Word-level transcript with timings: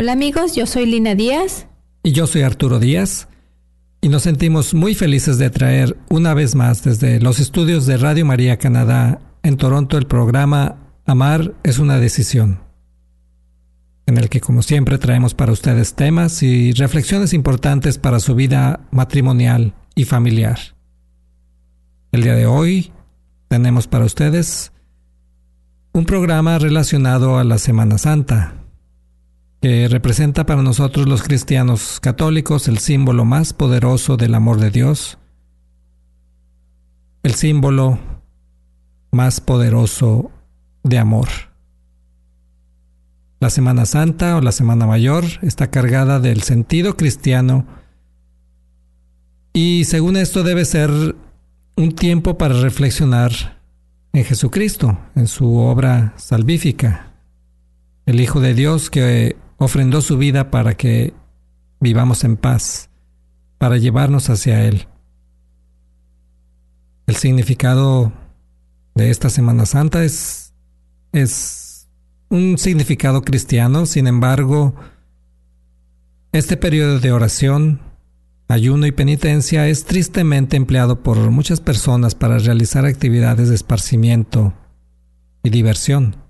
Hola 0.00 0.12
amigos, 0.12 0.54
yo 0.54 0.64
soy 0.64 0.86
Lina 0.86 1.16
Díaz. 1.16 1.66
Y 2.04 2.12
yo 2.12 2.28
soy 2.28 2.42
Arturo 2.42 2.78
Díaz. 2.78 3.26
Y 4.00 4.10
nos 4.10 4.22
sentimos 4.22 4.72
muy 4.72 4.94
felices 4.94 5.38
de 5.38 5.50
traer 5.50 5.98
una 6.08 6.34
vez 6.34 6.54
más 6.54 6.84
desde 6.84 7.18
los 7.18 7.40
estudios 7.40 7.84
de 7.84 7.96
Radio 7.96 8.24
María 8.24 8.58
Canadá 8.58 9.18
en 9.42 9.56
Toronto 9.56 9.98
el 9.98 10.06
programa 10.06 10.76
Amar 11.04 11.56
es 11.64 11.80
una 11.80 11.98
decisión, 11.98 12.60
en 14.06 14.18
el 14.18 14.28
que 14.28 14.40
como 14.40 14.62
siempre 14.62 14.98
traemos 14.98 15.34
para 15.34 15.50
ustedes 15.50 15.94
temas 15.94 16.44
y 16.44 16.70
reflexiones 16.74 17.32
importantes 17.32 17.98
para 17.98 18.20
su 18.20 18.36
vida 18.36 18.86
matrimonial 18.92 19.74
y 19.96 20.04
familiar. 20.04 20.60
El 22.12 22.22
día 22.22 22.36
de 22.36 22.46
hoy 22.46 22.92
tenemos 23.48 23.88
para 23.88 24.04
ustedes 24.04 24.70
un 25.92 26.04
programa 26.04 26.56
relacionado 26.60 27.36
a 27.36 27.42
la 27.42 27.58
Semana 27.58 27.98
Santa, 27.98 28.54
que 29.60 29.88
representa 29.88 30.46
para 30.46 30.62
nosotros 30.62 31.08
los 31.08 31.22
cristianos 31.22 31.98
católicos 32.00 32.68
el 32.68 32.78
símbolo 32.78 33.24
más 33.24 33.52
poderoso 33.52 34.16
del 34.16 34.34
amor 34.34 34.60
de 34.60 34.70
Dios, 34.70 35.18
el 37.22 37.34
símbolo 37.34 37.98
más 39.10 39.40
poderoso 39.40 40.30
de 40.84 40.98
amor. 40.98 41.28
La 43.40 43.50
Semana 43.50 43.86
Santa 43.86 44.36
o 44.36 44.40
la 44.40 44.52
Semana 44.52 44.86
Mayor 44.86 45.24
está 45.42 45.70
cargada 45.70 46.20
del 46.20 46.42
sentido 46.42 46.96
cristiano 46.96 47.66
y 49.52 49.84
según 49.84 50.16
esto 50.16 50.44
debe 50.44 50.64
ser 50.64 51.16
un 51.76 51.94
tiempo 51.94 52.38
para 52.38 52.60
reflexionar 52.60 53.58
en 54.12 54.24
Jesucristo, 54.24 54.98
en 55.14 55.26
su 55.26 55.56
obra 55.56 56.14
salvífica, 56.16 57.12
el 58.06 58.20
Hijo 58.20 58.40
de 58.40 58.54
Dios 58.54 58.90
que 58.90 59.36
ofrendó 59.58 60.00
su 60.00 60.16
vida 60.16 60.50
para 60.50 60.74
que 60.74 61.12
vivamos 61.80 62.24
en 62.24 62.36
paz, 62.36 62.90
para 63.58 63.76
llevarnos 63.76 64.30
hacia 64.30 64.64
Él. 64.64 64.88
El 67.06 67.16
significado 67.16 68.12
de 68.94 69.10
esta 69.10 69.30
Semana 69.30 69.66
Santa 69.66 70.04
es, 70.04 70.54
es 71.12 71.88
un 72.30 72.58
significado 72.58 73.22
cristiano, 73.22 73.86
sin 73.86 74.06
embargo, 74.06 74.74
este 76.32 76.56
periodo 76.56 77.00
de 77.00 77.12
oración, 77.12 77.80
ayuno 78.48 78.86
y 78.86 78.92
penitencia 78.92 79.66
es 79.68 79.84
tristemente 79.84 80.56
empleado 80.56 81.02
por 81.02 81.18
muchas 81.30 81.60
personas 81.60 82.14
para 82.14 82.38
realizar 82.38 82.84
actividades 82.84 83.48
de 83.48 83.54
esparcimiento 83.54 84.54
y 85.42 85.50
diversión. 85.50 86.27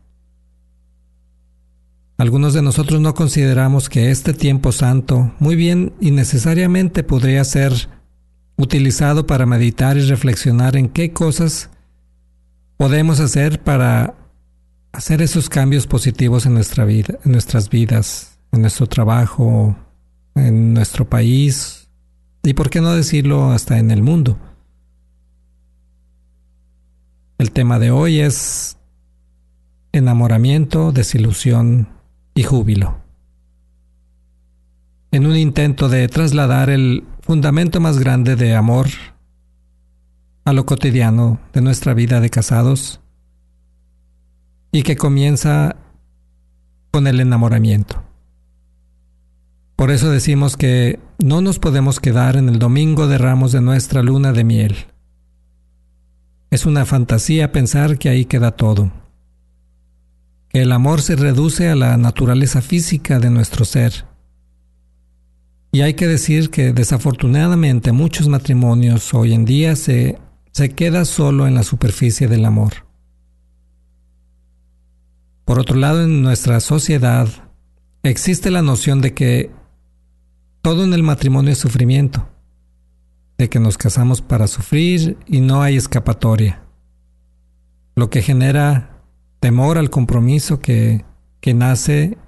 Algunos 2.19 2.53
de 2.53 2.63
nosotros 2.63 3.01
no 3.01 3.15
consideramos 3.15 3.89
que 3.89 4.11
este 4.11 4.35
tiempo 4.35 4.73
santo 4.73 5.33
muy 5.39 5.55
bien 5.55 5.93
y 6.01 6.11
necesariamente 6.11 7.05
podría 7.05 7.45
ser 7.45 7.89
utilizado 8.57 9.25
para 9.25 9.47
meditar 9.47 9.97
y 9.97 10.01
reflexionar 10.01 10.75
en 10.75 10.89
qué 10.89 11.13
cosas 11.13 11.71
podemos 12.77 13.21
hacer 13.21 13.63
para 13.63 14.17
hacer 14.91 15.23
esos 15.23 15.49
cambios 15.49 15.87
positivos 15.87 16.45
en 16.45 16.55
nuestra 16.55 16.85
vida, 16.85 17.21
en 17.25 17.31
nuestras 17.31 17.71
vidas, 17.71 18.41
en 18.51 18.63
nuestro 18.63 18.89
trabajo, 18.89 19.77
en 20.35 20.75
nuestro 20.75 21.09
país 21.09 21.89
y 22.43 22.55
por 22.55 22.69
qué 22.69 22.81
no 22.81 22.97
decirlo 22.97 23.53
hasta 23.53 23.79
en 23.79 23.93
el 23.93 24.03
mundo. 24.03 24.37
El 27.39 27.53
tema 27.53 27.79
de 27.79 27.93
hoy 27.93 28.19
es 28.19 28.77
enamoramiento, 29.93 30.91
desilusión 30.91 31.97
y 32.39 32.45
júbilo. 32.45 33.01
En 35.11 35.27
un 35.27 35.35
intento 35.35 35.89
de 35.89 36.07
trasladar 36.07 36.71
el 36.71 37.05
fundamento 37.21 37.81
más 37.81 37.99
grande 37.99 38.37
de 38.37 38.55
amor 38.55 38.87
a 40.45 40.53
lo 40.53 40.65
cotidiano 40.65 41.41
de 41.53 41.63
nuestra 41.63 41.95
vida 41.95 42.21
de 42.21 42.31
casados 42.31 43.01
y 44.71 44.85
que 44.85 44.95
comienza 44.95 45.75
con 46.93 47.09
el 47.09 47.19
enamoramiento. 47.19 48.05
Por 49.75 49.91
eso 49.91 50.09
decimos 50.09 50.57
que 50.57 51.01
no 51.19 51.41
nos 51.41 51.59
podemos 51.59 51.99
quedar 51.99 52.37
en 52.37 52.49
el 52.49 52.61
domingo 52.61 53.09
de 53.09 53.19
ramos 53.19 53.51
de 53.51 53.63
nuestra 53.63 54.05
luna 54.05 54.31
de 54.31 54.45
miel. 54.45 54.77
Es 56.51 56.67
una 56.67 56.87
fantasía 56.87 57.51
pensar 57.51 57.99
que 57.99 58.11
ahí 58.11 58.27
queda 58.27 58.53
todo 58.53 58.93
el 60.59 60.73
amor 60.73 61.03
se 61.03 61.17
reduce 61.17 61.69
a 61.69 61.77
la 61.77 61.97
naturaleza 61.97 62.63
física 62.63 63.19
de 63.19 63.31
nuestro 63.31 63.65
ser. 63.65 64.07
Y 65.73 65.83
hay 65.83 65.95
que 65.95 66.07
decir 66.07 66.51
que 66.51 66.73
desafortunadamente 66.73 67.93
muchos 67.93 68.29
matrimonios 68.29 69.13
hoy 69.15 69.35
en 69.35 69.45
día 69.45 69.77
se, 69.77 70.19
se 70.53 70.71
queda 70.71 71.05
solo 71.05 71.47
en 71.47 71.55
la 71.55 71.63
superficie 71.63 72.29
del 72.29 72.45
amor. 72.45 72.87
Por 75.45 75.59
otro 75.59 75.77
lado, 75.77 76.05
en 76.05 76.23
nuestra 76.23 76.61
sociedad 76.61 77.29
existe 78.03 78.51
la 78.51 78.63
noción 78.63 79.01
de 79.01 79.15
que 79.15 79.51
todo 80.63 80.85
en 80.85 80.93
el 80.93 81.03
matrimonio 81.03 81.53
es 81.53 81.59
sufrimiento, 81.59 82.29
de 83.39 83.49
que 83.49 83.61
nos 83.61 83.79
casamos 83.79 84.21
para 84.21 84.47
sufrir 84.47 85.17
y 85.27 85.41
no 85.41 85.63
hay 85.63 85.77
escapatoria, 85.77 86.63
lo 87.95 88.11
que 88.11 88.23
genera 88.23 88.98
temor 89.41 89.79
al 89.79 89.91
compromiso 89.91 90.61
que, 90.61 91.05
que 91.41 91.55
nace 91.55 92.19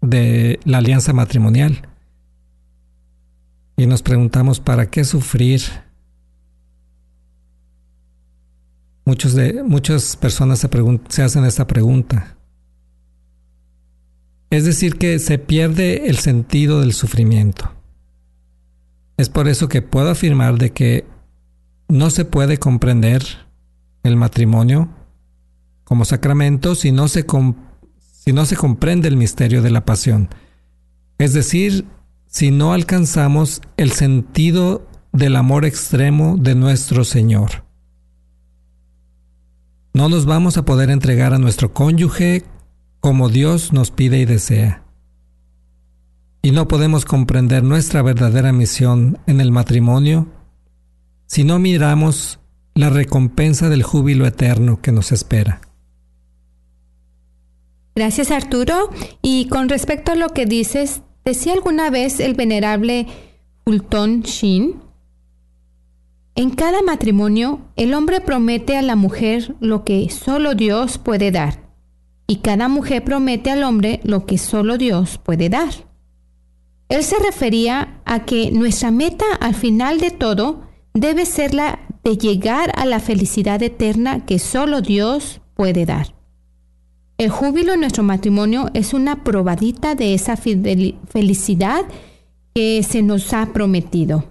de 0.00 0.60
la 0.64 0.78
alianza 0.78 1.12
matrimonial. 1.12 1.88
Y 3.76 3.86
nos 3.86 4.02
preguntamos, 4.02 4.60
¿para 4.60 4.90
qué 4.90 5.04
sufrir? 5.04 5.62
Muchos 9.04 9.34
de, 9.34 9.62
muchas 9.62 10.16
personas 10.16 10.58
se, 10.58 10.68
se 11.08 11.22
hacen 11.22 11.44
esta 11.44 11.66
pregunta. 11.66 12.36
Es 14.50 14.64
decir, 14.64 14.96
que 14.96 15.18
se 15.18 15.38
pierde 15.38 16.08
el 16.08 16.18
sentido 16.18 16.80
del 16.80 16.92
sufrimiento. 16.92 17.72
Es 19.16 19.28
por 19.28 19.48
eso 19.48 19.68
que 19.68 19.80
puedo 19.80 20.10
afirmar 20.10 20.58
de 20.58 20.72
que 20.72 21.06
no 21.88 22.10
se 22.10 22.24
puede 22.24 22.58
comprender 22.58 23.22
el 24.02 24.16
matrimonio 24.16 24.88
como 25.90 26.04
sacramento 26.04 26.76
si 26.76 26.92
no 26.92 27.08
se, 27.08 27.26
si 28.12 28.32
no 28.32 28.46
se 28.46 28.54
comprende 28.54 29.08
el 29.08 29.16
misterio 29.16 29.60
de 29.60 29.72
la 29.72 29.84
pasión. 29.84 30.28
Es 31.18 31.32
decir, 31.32 31.84
si 32.28 32.52
no 32.52 32.72
alcanzamos 32.74 33.60
el 33.76 33.90
sentido 33.90 34.86
del 35.10 35.34
amor 35.34 35.64
extremo 35.64 36.36
de 36.38 36.54
nuestro 36.54 37.02
Señor. 37.02 37.64
No 39.92 40.08
nos 40.08 40.26
vamos 40.26 40.56
a 40.58 40.64
poder 40.64 40.90
entregar 40.90 41.34
a 41.34 41.38
nuestro 41.38 41.74
cónyuge 41.74 42.44
como 43.00 43.28
Dios 43.28 43.72
nos 43.72 43.90
pide 43.90 44.20
y 44.20 44.26
desea. 44.26 44.84
y 46.40 46.52
no 46.52 46.68
podemos 46.68 47.04
comprender 47.04 47.64
nuestra 47.64 48.00
verdadera 48.00 48.52
misión 48.52 49.18
en 49.26 49.40
el 49.40 49.50
matrimonio 49.50 50.28
si 51.26 51.42
no 51.42 51.58
miramos 51.58 52.38
la 52.74 52.90
recompensa 52.90 53.68
del 53.68 53.82
júbilo 53.82 54.24
eterno 54.24 54.80
que 54.80 54.92
nos 54.92 55.10
espera. 55.10 55.60
Gracias 57.94 58.30
Arturo. 58.30 58.90
Y 59.22 59.46
con 59.46 59.68
respecto 59.68 60.12
a 60.12 60.16
lo 60.16 60.28
que 60.30 60.46
dices, 60.46 61.02
decía 61.24 61.52
alguna 61.52 61.90
vez 61.90 62.20
el 62.20 62.34
venerable 62.34 63.06
Fulton 63.64 64.22
Sheen, 64.22 64.80
en 66.36 66.50
cada 66.50 66.80
matrimonio 66.82 67.60
el 67.76 67.92
hombre 67.92 68.20
promete 68.20 68.76
a 68.76 68.82
la 68.82 68.96
mujer 68.96 69.54
lo 69.60 69.84
que 69.84 70.08
solo 70.10 70.54
Dios 70.54 70.96
puede 70.96 71.30
dar 71.30 71.70
y 72.26 72.36
cada 72.36 72.68
mujer 72.68 73.04
promete 73.04 73.50
al 73.50 73.64
hombre 73.64 74.00
lo 74.04 74.24
que 74.24 74.38
solo 74.38 74.78
Dios 74.78 75.18
puede 75.18 75.48
dar. 75.48 75.70
Él 76.88 77.02
se 77.02 77.16
refería 77.18 78.00
a 78.04 78.24
que 78.24 78.52
nuestra 78.52 78.90
meta 78.90 79.24
al 79.40 79.54
final 79.54 80.00
de 80.00 80.12
todo 80.12 80.62
debe 80.94 81.26
ser 81.26 81.54
la 81.54 81.80
de 82.04 82.16
llegar 82.16 82.72
a 82.76 82.86
la 82.86 83.00
felicidad 83.00 83.62
eterna 83.62 84.24
que 84.24 84.38
solo 84.38 84.80
Dios 84.80 85.40
puede 85.54 85.84
dar. 85.86 86.14
El 87.20 87.28
júbilo 87.28 87.74
en 87.74 87.80
nuestro 87.80 88.02
matrimonio 88.02 88.70
es 88.72 88.94
una 88.94 89.24
probadita 89.24 89.94
de 89.94 90.14
esa 90.14 90.38
felicidad 90.38 91.82
que 92.54 92.82
se 92.82 93.02
nos 93.02 93.34
ha 93.34 93.52
prometido. 93.52 94.24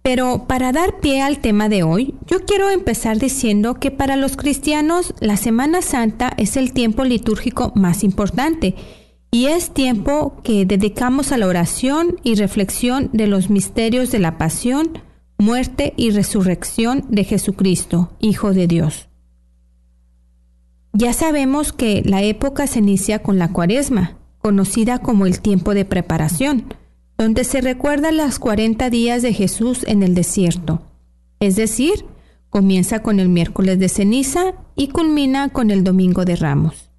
Pero 0.00 0.46
para 0.48 0.72
dar 0.72 1.00
pie 1.00 1.20
al 1.20 1.40
tema 1.40 1.68
de 1.68 1.82
hoy, 1.82 2.14
yo 2.26 2.46
quiero 2.46 2.70
empezar 2.70 3.18
diciendo 3.18 3.74
que 3.74 3.90
para 3.90 4.16
los 4.16 4.38
cristianos 4.38 5.12
la 5.20 5.36
Semana 5.36 5.82
Santa 5.82 6.32
es 6.38 6.56
el 6.56 6.72
tiempo 6.72 7.04
litúrgico 7.04 7.70
más 7.74 8.02
importante 8.02 8.74
y 9.30 9.48
es 9.48 9.68
tiempo 9.68 10.40
que 10.42 10.64
dedicamos 10.64 11.30
a 11.30 11.36
la 11.36 11.46
oración 11.46 12.16
y 12.22 12.36
reflexión 12.36 13.10
de 13.12 13.26
los 13.26 13.50
misterios 13.50 14.10
de 14.10 14.18
la 14.18 14.38
pasión, 14.38 14.98
muerte 15.36 15.92
y 15.98 16.08
resurrección 16.08 17.04
de 17.10 17.24
Jesucristo, 17.24 18.12
Hijo 18.18 18.54
de 18.54 18.66
Dios. 18.66 19.08
Ya 20.96 21.12
sabemos 21.12 21.72
que 21.72 22.02
la 22.04 22.22
época 22.22 22.68
se 22.68 22.78
inicia 22.78 23.18
con 23.18 23.36
la 23.36 23.48
cuaresma, 23.52 24.16
conocida 24.38 25.00
como 25.00 25.26
el 25.26 25.40
tiempo 25.40 25.74
de 25.74 25.84
preparación, 25.84 26.72
donde 27.18 27.42
se 27.42 27.60
recuerdan 27.60 28.16
las 28.16 28.38
40 28.38 28.90
días 28.90 29.20
de 29.20 29.32
Jesús 29.32 29.82
en 29.88 30.04
el 30.04 30.14
desierto. 30.14 30.82
Es 31.40 31.56
decir, 31.56 32.04
comienza 32.48 33.02
con 33.02 33.18
el 33.18 33.28
miércoles 33.28 33.80
de 33.80 33.88
ceniza 33.88 34.54
y 34.76 34.88
culmina 34.88 35.48
con 35.48 35.72
el 35.72 35.82
domingo 35.82 36.24
de 36.24 36.36
ramos. 36.36 36.92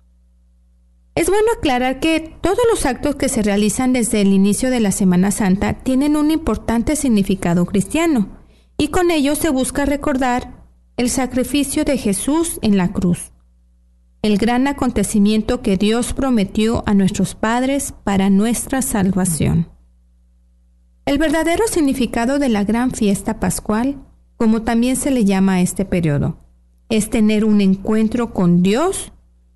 Es 1.16 1.30
bueno 1.30 1.48
aclarar 1.58 2.02
que 2.02 2.36
todos 2.42 2.60
los 2.70 2.86
actos 2.86 3.16
que 3.16 3.30
se 3.30 3.44
realizan 3.44 3.94
desde 3.94 4.20
el 4.20 4.34
inicio 4.34 4.72
de 4.72 4.82
la 4.82 4.92
Semana 4.92 5.32
Santa 5.32 5.72
tienen 5.72 6.18
un 6.18 6.32
importante 6.32 6.98
significado 6.98 7.66
cristiano, 7.66 8.28
y 8.78 8.90
con 8.90 9.10
ello 9.10 9.36
se 9.36 9.48
busca 9.48 9.86
recordar 9.86 10.66
el 10.98 11.10
sacrificio 11.10 11.86
de 11.86 11.98
Jesús 11.98 12.60
en 12.62 12.76
la 12.76 12.92
cruz 12.92 13.32
el 14.26 14.40
gran 14.40 14.68
acontecimiento 14.68 15.62
que 15.62 15.78
Dios 15.78 16.14
prometió 16.14 16.82
a 16.88 16.96
nuestros 16.96 17.36
padres 17.36 17.94
para 18.04 18.32
nuestra 18.32 18.82
salvación. 18.82 19.70
El 21.06 21.20
verdadero 21.20 21.68
significado 21.68 22.40
de 22.40 22.50
la 22.50 22.64
gran 22.64 22.90
fiesta 22.90 23.40
pascual, 23.40 24.04
como 24.36 24.64
también 24.64 24.96
se 24.96 25.12
le 25.12 25.26
llama 25.26 25.54
a 25.54 25.62
este 25.62 25.86
periodo, 25.86 26.40
es 26.90 27.12
tener 27.12 27.46
un 27.46 27.62
encuentro 27.62 28.34
con 28.34 28.64
Dios 28.64 29.12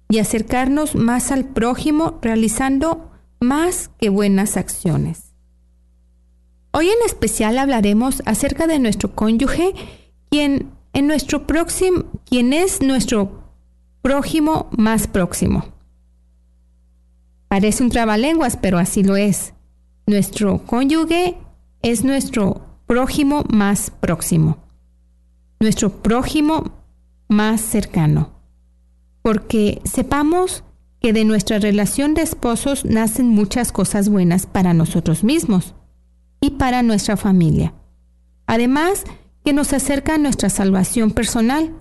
y 0.07 0.19
acercarnos 0.19 0.93
más 0.93 1.31
al 1.31 1.45
prójimo 1.45 2.19
realizando 2.21 3.09
más 3.39 3.89
que 3.99 4.09
buenas 4.09 4.55
acciones. 4.55 5.33
Hoy 6.73 6.89
en 6.89 7.07
especial 7.07 7.57
hablaremos 7.57 8.21
acerca 8.27 8.67
de 8.67 8.77
nuestro 8.77 9.15
cónyuge, 9.15 9.73
quien, 10.29 10.69
en 10.93 11.07
nuestro 11.07 11.47
próximo, 11.47 12.03
quien 12.23 12.53
es 12.53 12.83
nuestro 12.83 13.38
prójimo 14.01 14.69
más 14.77 15.07
próximo. 15.07 15.65
Parece 17.47 17.83
un 17.83 17.89
trabalenguas, 17.89 18.57
pero 18.57 18.77
así 18.77 19.03
lo 19.03 19.15
es. 19.15 19.53
Nuestro 20.05 20.59
cónyuge 20.65 21.37
es 21.81 22.03
nuestro 22.03 22.61
prójimo 22.85 23.43
más 23.51 23.91
próximo. 23.91 24.57
Nuestro 25.59 26.01
prójimo 26.01 26.71
más 27.27 27.61
cercano. 27.61 28.31
Porque 29.21 29.81
sepamos 29.83 30.63
que 31.01 31.13
de 31.13 31.25
nuestra 31.25 31.59
relación 31.59 32.13
de 32.13 32.21
esposos 32.21 32.85
nacen 32.85 33.27
muchas 33.27 33.71
cosas 33.71 34.09
buenas 34.09 34.45
para 34.45 34.73
nosotros 34.73 35.23
mismos 35.23 35.73
y 36.41 36.51
para 36.51 36.83
nuestra 36.83 37.17
familia. 37.17 37.73
Además, 38.47 39.03
que 39.43 39.53
nos 39.53 39.73
acerca 39.73 40.15
a 40.15 40.17
nuestra 40.17 40.49
salvación 40.49 41.11
personal 41.11 41.73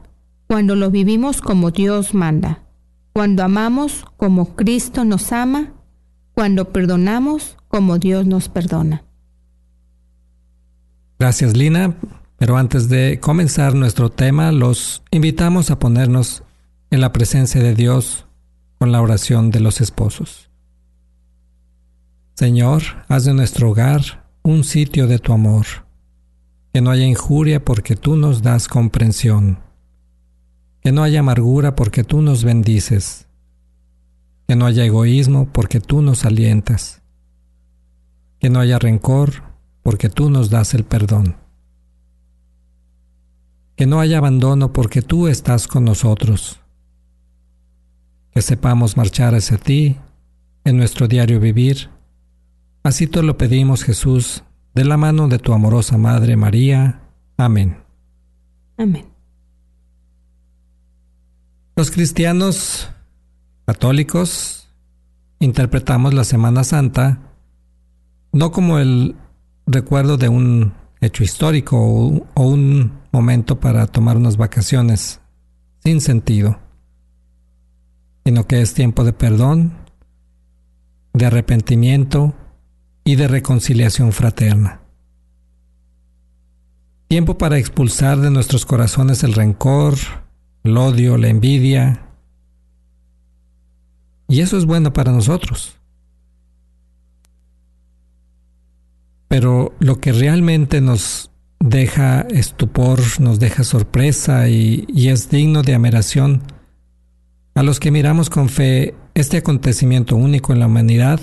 cuando 0.49 0.75
lo 0.75 0.91
vivimos 0.91 1.43
como 1.43 1.71
Dios 1.71 2.15
manda, 2.15 2.65
cuando 3.13 3.45
amamos 3.45 4.07
como 4.17 4.57
Cristo 4.57 5.05
nos 5.05 5.31
ama, 5.31 5.75
cuando 6.33 6.73
perdonamos 6.73 7.59
como 7.69 7.99
Dios 7.99 8.27
nos 8.27 8.49
perdona. 8.49 9.05
Gracias 11.19 11.55
Lina, 11.55 11.97
pero 12.39 12.57
antes 12.57 12.89
de 12.89 13.21
comenzar 13.21 13.75
nuestro 13.75 14.11
tema, 14.11 14.51
los 14.51 15.03
invitamos 15.11 15.71
a 15.71 15.79
ponernos 15.79 16.43
en 16.91 17.03
la 17.03 17.13
presencia 17.13 17.63
de 17.63 17.75
Dios 17.75 18.25
con 18.79 18.91
la 18.91 19.03
oración 19.03 19.51
de 19.51 19.61
los 19.61 19.83
esposos. 19.83 20.51
Señor, 22.35 22.83
haz 23.09 23.27
de 23.27 23.35
nuestro 23.35 23.71
hogar 23.71 24.27
un 24.43 24.65
sitio 24.65 25.09
de 25.09 25.19
tu 25.19 25.35
amor, 25.35 25.67
que 26.73 26.81
no 26.81 26.91
haya 26.91 27.05
injuria 27.05 27.63
porque 27.63 27.97
tú 27.97 28.17
nos 28.17 28.41
das 28.41 28.67
comprensión 28.67 29.68
que 30.81 30.93
no 30.93 31.03
haya 31.03 31.21
amargura 31.21 31.75
porque 31.75 32.05
tú 32.05 32.23
nos 32.23 32.45
bendices, 32.45 33.27
que 34.47 34.57
no 34.57 34.67
haya 34.67 34.85
egoísmo 34.85 35.49
porque 35.53 35.81
tú 35.81 36.03
nos 36.03 36.25
alientas, 36.25 37.03
que 38.39 38.51
no 38.51 38.61
haya 38.61 38.79
rencor 38.79 39.43
porque 39.83 40.09
tú 40.09 40.31
nos 40.31 40.51
das 40.51 40.75
el 40.75 40.85
perdón, 40.85 41.37
que 43.77 43.87
no 43.87 44.01
haya 44.01 44.19
abandono 44.19 44.73
porque 44.73 45.03
tú 45.03 45.29
estás 45.29 45.67
con 45.69 45.85
nosotros, 45.85 46.61
que 48.31 48.43
sepamos 48.43 48.97
marchar 48.97 49.35
hacia 49.35 49.59
ti 49.59 49.97
en 50.65 50.77
nuestro 50.77 51.09
diario 51.09 51.41
vivir. 51.41 51.91
Así 52.83 53.07
te 53.07 53.23
lo 53.23 53.37
pedimos 53.37 53.83
Jesús, 53.85 54.45
de 54.75 54.85
la 54.85 54.97
mano 54.97 55.29
de 55.29 55.39
tu 55.39 55.53
amorosa 55.53 55.99
Madre 55.99 56.37
María. 56.37 57.01
Amén. 57.37 57.79
Amén. 58.77 59.18
Los 61.79 61.93
cristianos 61.93 62.91
católicos 63.65 64.69
interpretamos 65.39 66.13
la 66.13 66.25
Semana 66.25 66.65
Santa 66.65 67.21
no 68.33 68.51
como 68.51 68.81
el 68.81 69.15
recuerdo 69.65 70.17
de 70.17 70.29
un 70.29 70.75
hecho 71.01 71.23
histórico 71.23 71.79
o, 71.79 72.43
un 72.43 72.99
momento 73.13 73.61
para 73.61 73.87
tomar 73.87 74.17
unas 74.17 74.37
vacaciones 74.37 75.21
sin 75.85 76.01
sentido, 76.01 76.59
sino 78.25 78.49
que 78.49 78.61
es 78.61 78.75
tiempo 78.75 79.05
de 79.05 79.13
perdón, 79.13 79.75
de 81.13 81.27
arrepentimiento 81.27 82.35
y 83.05 83.15
de 83.15 83.29
reconciliación 83.29 84.11
fraterna. 84.11 84.81
Tiempo 87.07 87.39
para 87.39 87.57
expulsar 87.57 88.19
de 88.19 88.33
nuestros 88.33 88.67
corazones 88.67 89.23
el 89.23 89.35
rencor, 89.35 89.95
el 90.65 90.77
odio, 90.77 91.17
la 91.17 91.29
envidia. 91.29 92.07
Y 94.29 94.41
eso 94.41 94.59
es 94.59 94.67
bueno 94.67 94.93
para 94.93 95.13
nosotros. 95.13 95.77
Pero 99.29 99.75
lo 99.79 100.01
que 100.01 100.13
realmente 100.13 100.81
nos 100.81 101.31
deja 101.61 102.23
estupor, 102.23 103.01
nos 103.21 103.39
deja 103.41 103.65
sorpresa 103.65 104.49
y, 104.49 104.85
y 104.89 105.09
es 105.09 105.31
digno 105.31 105.63
de 105.63 105.75
admiración 105.75 106.43
a 107.55 107.65
los 107.65 107.81
que 107.81 107.91
miramos 107.91 108.31
con 108.31 108.49
fe 108.49 108.95
este 109.15 109.39
acontecimiento 109.39 110.15
único 110.15 110.53
en 110.53 110.61
la 110.61 110.67
humanidad, 110.67 111.19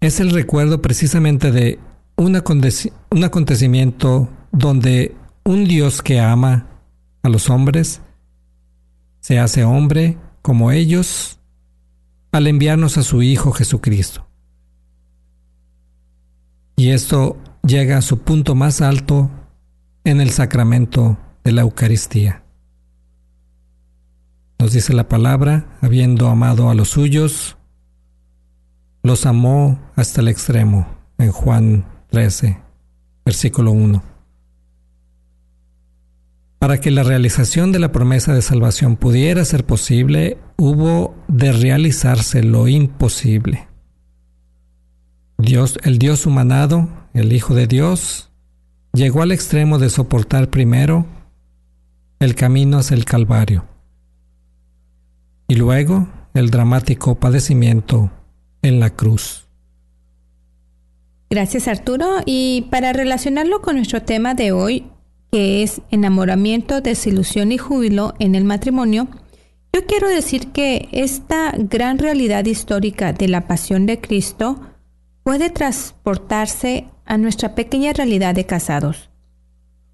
es 0.00 0.20
el 0.20 0.30
recuerdo 0.30 0.80
precisamente 0.80 1.52
de 1.52 1.78
un, 2.16 2.34
acontecimiento 2.36 4.28
donde 4.52 5.14
un 5.44 5.66
Dios 5.66 6.00
que 6.00 6.20
ama 6.20 6.66
a 7.24 7.28
los 7.30 7.50
hombres, 7.50 8.02
se 9.20 9.40
hace 9.40 9.64
hombre 9.64 10.18
como 10.42 10.70
ellos 10.70 11.40
al 12.30 12.46
enviarnos 12.46 12.98
a 12.98 13.02
su 13.02 13.22
Hijo 13.22 13.50
Jesucristo. 13.50 14.28
Y 16.76 16.90
esto 16.90 17.38
llega 17.66 17.96
a 17.96 18.02
su 18.02 18.18
punto 18.18 18.54
más 18.54 18.82
alto 18.82 19.30
en 20.04 20.20
el 20.20 20.30
sacramento 20.30 21.16
de 21.42 21.52
la 21.52 21.62
Eucaristía. 21.62 22.44
Nos 24.58 24.72
dice 24.72 24.92
la 24.92 25.08
palabra, 25.08 25.78
habiendo 25.80 26.28
amado 26.28 26.68
a 26.68 26.74
los 26.74 26.90
suyos, 26.90 27.56
los 29.02 29.24
amó 29.24 29.80
hasta 29.96 30.20
el 30.20 30.28
extremo 30.28 30.86
en 31.16 31.32
Juan 31.32 31.86
13, 32.10 32.60
versículo 33.24 33.72
1. 33.72 34.13
Para 36.64 36.80
que 36.80 36.90
la 36.90 37.02
realización 37.02 37.72
de 37.72 37.78
la 37.78 37.92
promesa 37.92 38.32
de 38.32 38.40
salvación 38.40 38.96
pudiera 38.96 39.44
ser 39.44 39.66
posible, 39.66 40.38
hubo 40.56 41.14
de 41.28 41.52
realizarse 41.52 42.42
lo 42.42 42.68
imposible. 42.68 43.68
Dios, 45.36 45.78
el 45.82 45.98
Dios 45.98 46.24
humanado, 46.24 46.88
el 47.12 47.34
Hijo 47.34 47.54
de 47.54 47.66
Dios, 47.66 48.30
llegó 48.94 49.20
al 49.20 49.32
extremo 49.32 49.78
de 49.78 49.90
soportar 49.90 50.48
primero 50.48 51.04
el 52.18 52.34
camino 52.34 52.78
hacia 52.78 52.94
el 52.94 53.04
Calvario 53.04 53.66
y 55.48 55.56
luego 55.56 56.08
el 56.32 56.48
dramático 56.48 57.16
padecimiento 57.16 58.10
en 58.62 58.80
la 58.80 58.88
cruz. 58.88 59.44
Gracias 61.28 61.68
Arturo. 61.68 62.22
Y 62.24 62.68
para 62.70 62.94
relacionarlo 62.94 63.60
con 63.60 63.76
nuestro 63.76 64.00
tema 64.02 64.32
de 64.32 64.52
hoy, 64.52 64.86
que 65.34 65.64
es 65.64 65.80
enamoramiento, 65.90 66.80
desilusión 66.80 67.50
y 67.50 67.58
júbilo 67.58 68.14
en 68.20 68.36
el 68.36 68.44
matrimonio, 68.44 69.08
yo 69.72 69.84
quiero 69.84 70.08
decir 70.08 70.52
que 70.52 70.88
esta 70.92 71.52
gran 71.58 71.98
realidad 71.98 72.44
histórica 72.44 73.12
de 73.12 73.26
la 73.26 73.48
pasión 73.48 73.84
de 73.84 74.00
Cristo 74.00 74.60
puede 75.24 75.50
transportarse 75.50 76.86
a 77.04 77.18
nuestra 77.18 77.56
pequeña 77.56 77.92
realidad 77.92 78.36
de 78.36 78.46
casados, 78.46 79.10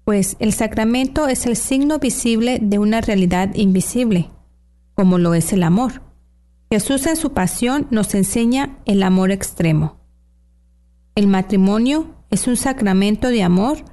pues 0.05 0.35
el 0.37 0.53
sacramento 0.53 1.27
es 1.27 1.47
el 1.47 1.55
signo 1.55 1.97
visible 1.97 2.59
de 2.61 2.77
una 2.77 3.01
realidad 3.01 3.49
invisible, 3.55 4.29
como 4.93 5.17
lo 5.17 5.33
es 5.33 5.53
el 5.53 5.63
amor. 5.63 6.03
Jesús 6.69 7.07
en 7.07 7.15
su 7.15 7.33
pasión 7.33 7.87
nos 7.89 8.13
enseña 8.13 8.77
el 8.85 9.01
amor 9.01 9.31
extremo. 9.31 9.97
El 11.15 11.25
matrimonio 11.25 12.13
es 12.29 12.45
un 12.45 12.57
sacramento 12.57 13.29
de 13.29 13.41
amor 13.41 13.90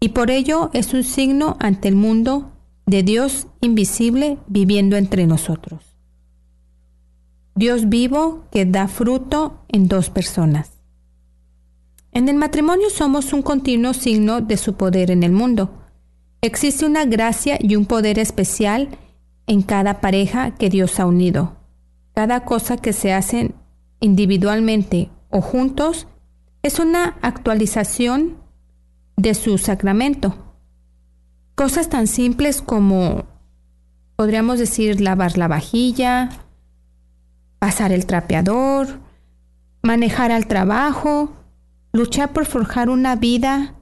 y 0.00 0.10
por 0.10 0.30
ello 0.30 0.70
es 0.72 0.94
un 0.94 1.04
signo 1.04 1.56
ante 1.60 1.88
el 1.88 1.94
mundo 1.94 2.52
de 2.86 3.02
Dios 3.02 3.46
invisible 3.60 4.38
viviendo 4.46 4.96
entre 4.96 5.26
nosotros. 5.26 5.96
Dios 7.54 7.88
vivo 7.88 8.44
que 8.52 8.64
da 8.64 8.86
fruto 8.86 9.64
en 9.68 9.88
dos 9.88 10.10
personas. 10.10 10.78
En 12.12 12.28
el 12.28 12.36
matrimonio 12.36 12.88
somos 12.88 13.32
un 13.32 13.42
continuo 13.42 13.94
signo 13.94 14.40
de 14.40 14.56
su 14.56 14.74
poder 14.74 15.10
en 15.10 15.22
el 15.22 15.32
mundo. 15.32 15.70
Existe 16.40 16.86
una 16.86 17.04
gracia 17.04 17.58
y 17.60 17.74
un 17.74 17.84
poder 17.84 18.18
especial 18.18 18.88
en 19.46 19.62
cada 19.62 20.00
pareja 20.00 20.52
que 20.52 20.70
Dios 20.70 21.00
ha 21.00 21.06
unido. 21.06 21.56
Cada 22.14 22.44
cosa 22.44 22.76
que 22.76 22.92
se 22.92 23.12
hacen 23.12 23.54
individualmente 24.00 25.10
o 25.30 25.40
juntos 25.40 26.06
es 26.62 26.78
una 26.78 27.18
actualización 27.22 28.36
de 29.18 29.34
su 29.34 29.58
sacramento. 29.58 30.36
Cosas 31.56 31.88
tan 31.88 32.06
simples 32.06 32.62
como, 32.62 33.24
podríamos 34.14 34.60
decir, 34.60 35.00
lavar 35.00 35.36
la 35.36 35.48
vajilla, 35.48 36.30
pasar 37.58 37.90
el 37.90 38.06
trapeador, 38.06 39.00
manejar 39.82 40.30
al 40.30 40.46
trabajo, 40.46 41.32
luchar 41.92 42.32
por 42.32 42.46
forjar 42.46 42.88
una 42.88 43.16
vida, 43.16 43.74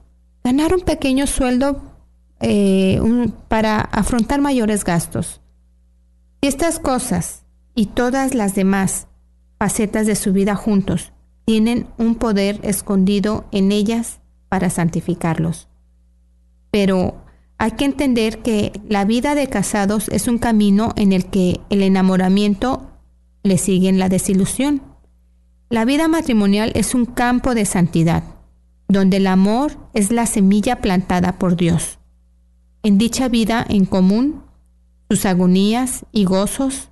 ganar 0.43 0.73
un 0.73 0.81
pequeño 0.81 1.27
sueldo 1.27 1.83
eh, 2.39 2.99
para 3.47 3.79
afrontar 3.79 4.41
mayores 4.41 4.83
gastos. 4.83 5.41
Estas 6.41 6.79
cosas 6.79 7.43
y 7.75 7.87
todas 7.87 8.33
las 8.33 8.55
demás 8.55 9.05
facetas 9.59 10.07
de 10.07 10.15
su 10.15 10.33
vida 10.33 10.55
juntos 10.55 11.13
tienen 11.45 11.85
un 11.99 12.15
poder 12.15 12.59
escondido 12.63 13.45
en 13.51 13.71
ellas 13.71 14.19
para 14.49 14.69
santificarlos. 14.69 15.67
Pero 16.71 17.23
hay 17.57 17.71
que 17.71 17.85
entender 17.85 18.39
que 18.39 18.71
la 18.87 19.05
vida 19.05 19.35
de 19.35 19.47
casados 19.47 20.09
es 20.09 20.27
un 20.27 20.37
camino 20.37 20.93
en 20.95 21.13
el 21.13 21.25
que 21.25 21.59
el 21.69 21.81
enamoramiento 21.81 22.87
le 23.43 23.57
sigue 23.57 23.89
en 23.89 23.99
la 23.99 24.09
desilusión. 24.09 24.81
La 25.69 25.85
vida 25.85 26.07
matrimonial 26.07 26.71
es 26.75 26.93
un 26.93 27.05
campo 27.05 27.55
de 27.55 27.65
santidad, 27.65 28.23
donde 28.87 29.17
el 29.17 29.27
amor 29.27 29.77
es 29.93 30.11
la 30.11 30.25
semilla 30.25 30.81
plantada 30.81 31.39
por 31.39 31.55
Dios. 31.55 31.99
En 32.83 32.97
dicha 32.97 33.27
vida 33.27 33.65
en 33.67 33.85
común, 33.85 34.43
sus 35.09 35.25
agonías 35.25 36.05
y 36.11 36.25
gozos 36.25 36.89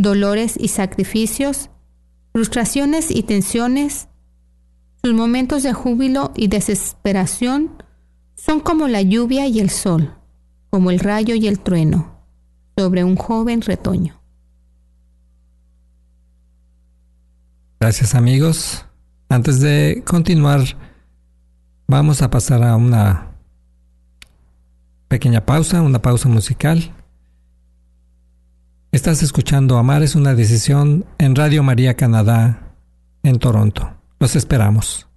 dolores 0.00 0.54
y 0.58 0.68
sacrificios, 0.68 1.70
frustraciones 2.32 3.10
y 3.10 3.22
tensiones, 3.22 4.08
sus 5.02 5.14
momentos 5.14 5.62
de 5.62 5.72
júbilo 5.72 6.32
y 6.36 6.48
desesperación 6.48 7.82
son 8.34 8.60
como 8.60 8.88
la 8.88 9.02
lluvia 9.02 9.46
y 9.46 9.60
el 9.60 9.70
sol, 9.70 10.14
como 10.70 10.90
el 10.90 10.98
rayo 10.98 11.34
y 11.34 11.46
el 11.46 11.60
trueno, 11.60 12.20
sobre 12.76 13.04
un 13.04 13.16
joven 13.16 13.62
retoño. 13.62 14.20
Gracias 17.78 18.14
amigos. 18.14 18.84
Antes 19.30 19.60
de 19.60 20.02
continuar, 20.06 20.60
vamos 21.86 22.20
a 22.20 22.30
pasar 22.30 22.62
a 22.62 22.76
una 22.76 23.30
pequeña 25.08 25.46
pausa, 25.46 25.80
una 25.80 26.02
pausa 26.02 26.28
musical. 26.28 26.94
Estás 28.92 29.22
escuchando 29.22 29.78
Amar 29.78 30.02
es 30.02 30.14
una 30.14 30.34
decisión 30.34 31.06
en 31.18 31.36
Radio 31.36 31.62
María 31.62 31.94
Canadá, 31.94 32.74
en 33.22 33.38
Toronto. 33.38 33.99
Los 34.20 34.36
esperamos. 34.36 35.09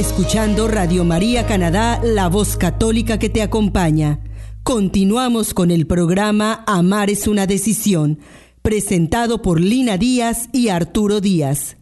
Escuchando 0.00 0.66
Radio 0.66 1.04
María 1.04 1.46
Canadá, 1.46 2.00
la 2.02 2.28
voz 2.28 2.56
católica 2.56 3.18
que 3.18 3.28
te 3.28 3.42
acompaña. 3.42 4.20
Continuamos 4.62 5.52
con 5.52 5.70
el 5.70 5.86
programa 5.86 6.64
Amar 6.66 7.10
es 7.10 7.28
una 7.28 7.46
decisión, 7.46 8.18
presentado 8.62 9.42
por 9.42 9.60
Lina 9.60 9.98
Díaz 9.98 10.48
y 10.54 10.70
Arturo 10.70 11.20
Díaz. 11.20 11.76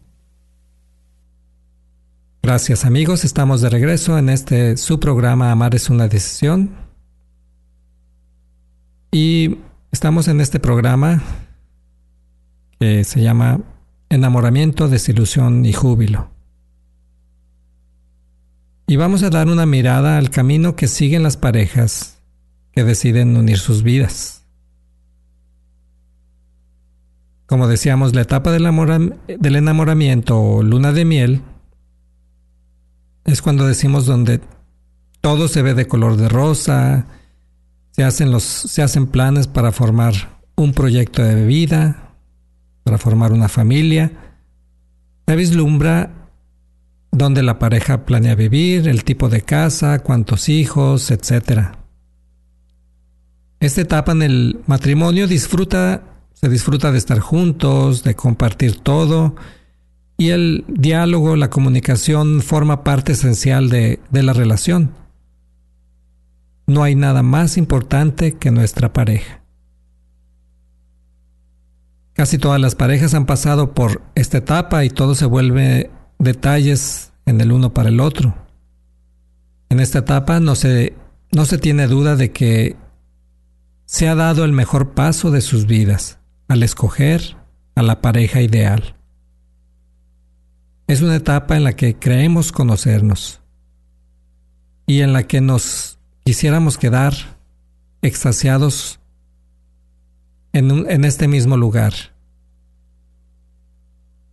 Gracias 2.43 2.83
amigos, 2.83 3.23
estamos 3.23 3.61
de 3.61 3.69
regreso 3.69 4.17
en 4.17 4.27
este 4.27 4.75
su 4.75 4.99
programa 4.99 5.53
Amar 5.53 5.73
es 5.73 5.89
una 5.89 6.09
decisión. 6.09 6.71
Y 9.13 9.59
estamos 9.93 10.27
en 10.27 10.41
este 10.41 10.59
programa 10.59 11.23
que 12.81 13.05
se 13.05 13.21
llama 13.21 13.61
Enamoramiento, 14.09 14.89
Desilusión 14.89 15.65
y 15.65 15.71
Júbilo. 15.71 16.38
Y 18.89 18.95
vamos 18.95 19.21
a 19.21 19.29
dar 19.29 19.47
una 19.49 19.67
mirada 19.67 20.17
al 20.17 20.31
camino 20.31 20.75
que 20.75 20.87
siguen 20.87 21.21
las 21.21 21.37
parejas 21.37 22.23
que 22.71 22.83
deciden 22.83 23.37
unir 23.37 23.59
sus 23.59 23.83
vidas. 23.83 24.47
Como 27.45 27.67
decíamos, 27.67 28.15
la 28.15 28.21
etapa 28.21 28.51
del, 28.51 28.65
enamoramiento 28.65 30.41
o 30.41 30.63
luna 30.63 30.91
de 30.91 31.05
miel 31.05 31.43
es 33.25 33.43
cuando 33.43 33.67
decimos 33.67 34.07
donde 34.07 34.41
todo 35.21 35.47
se 35.49 35.61
ve 35.61 35.75
de 35.75 35.87
color 35.87 36.17
de 36.17 36.27
rosa, 36.27 37.05
se 37.91 38.03
hacen, 38.03 38.39
se 38.39 38.81
hacen 38.81 39.05
planes 39.05 39.45
para 39.45 39.71
formar 39.71 40.15
un 40.55 40.73
proyecto 40.73 41.21
de 41.21 41.45
vida, 41.45 42.15
para 42.83 42.97
formar 42.97 43.33
una 43.33 43.49
familia. 43.49 44.13
Se 45.27 45.35
vislumbra 45.35 46.18
donde 47.11 47.43
la 47.43 47.59
pareja 47.59 48.05
planea 48.05 48.35
vivir, 48.35 48.87
el 48.87 49.03
tipo 49.03 49.29
de 49.29 49.41
casa, 49.41 49.99
cuántos 49.99 50.49
hijos, 50.49 51.11
etc. 51.11 51.69
Esta 53.59 53.81
etapa 53.81 54.11
en 54.11 54.21
el 54.21 54.59
matrimonio 54.67 55.27
disfruta, 55.27 56.03
se 56.33 56.49
disfruta 56.49 56.91
de 56.91 56.97
estar 56.97 57.19
juntos, 57.19 58.03
de 58.03 58.15
compartir 58.15 58.79
todo, 58.79 59.35
y 60.17 60.29
el 60.29 60.65
diálogo, 60.67 61.35
la 61.35 61.49
comunicación 61.49 62.41
forma 62.41 62.83
parte 62.83 63.13
esencial 63.13 63.69
de, 63.69 63.99
de 64.11 64.23
la 64.23 64.33
relación. 64.33 64.91
No 66.67 66.83
hay 66.83 66.95
nada 66.95 67.23
más 67.23 67.57
importante 67.57 68.33
que 68.33 68.51
nuestra 68.51 68.93
pareja. 68.93 69.41
Casi 72.13 72.37
todas 72.37 72.59
las 72.59 72.75
parejas 72.75 73.13
han 73.13 73.25
pasado 73.25 73.73
por 73.73 74.01
esta 74.13 74.39
etapa 74.39 74.83
y 74.83 74.89
todo 74.89 75.15
se 75.15 75.25
vuelve 75.25 75.89
detalles 76.19 77.11
en 77.25 77.41
el 77.41 77.51
uno 77.51 77.73
para 77.73 77.89
el 77.89 77.99
otro. 77.99 78.35
En 79.69 79.79
esta 79.79 79.99
etapa 79.99 80.39
no 80.39 80.55
se, 80.55 80.93
no 81.31 81.45
se 81.45 81.57
tiene 81.57 81.87
duda 81.87 82.15
de 82.15 82.31
que 82.31 82.75
se 83.85 84.07
ha 84.07 84.15
dado 84.15 84.45
el 84.45 84.51
mejor 84.51 84.91
paso 84.91 85.31
de 85.31 85.41
sus 85.41 85.65
vidas 85.65 86.19
al 86.47 86.61
escoger 86.61 87.37
a 87.75 87.81
la 87.81 88.01
pareja 88.01 88.41
ideal. 88.41 88.95
Es 90.87 91.01
una 91.01 91.15
etapa 91.15 91.55
en 91.55 91.63
la 91.63 91.73
que 91.73 91.97
creemos 91.97 92.51
conocernos 92.51 93.41
y 94.85 95.01
en 95.01 95.13
la 95.13 95.23
que 95.23 95.39
nos 95.39 95.99
quisiéramos 96.25 96.77
quedar 96.77 97.13
extasiados 98.01 98.99
en, 100.51 100.89
en 100.89 101.05
este 101.05 101.27
mismo 101.27 101.57
lugar, 101.57 101.93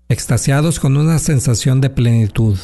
extasiados 0.09 0.81
con 0.81 0.97
una 0.97 1.19
sensación 1.19 1.81
de 1.81 1.91
plenitud. 1.91 2.59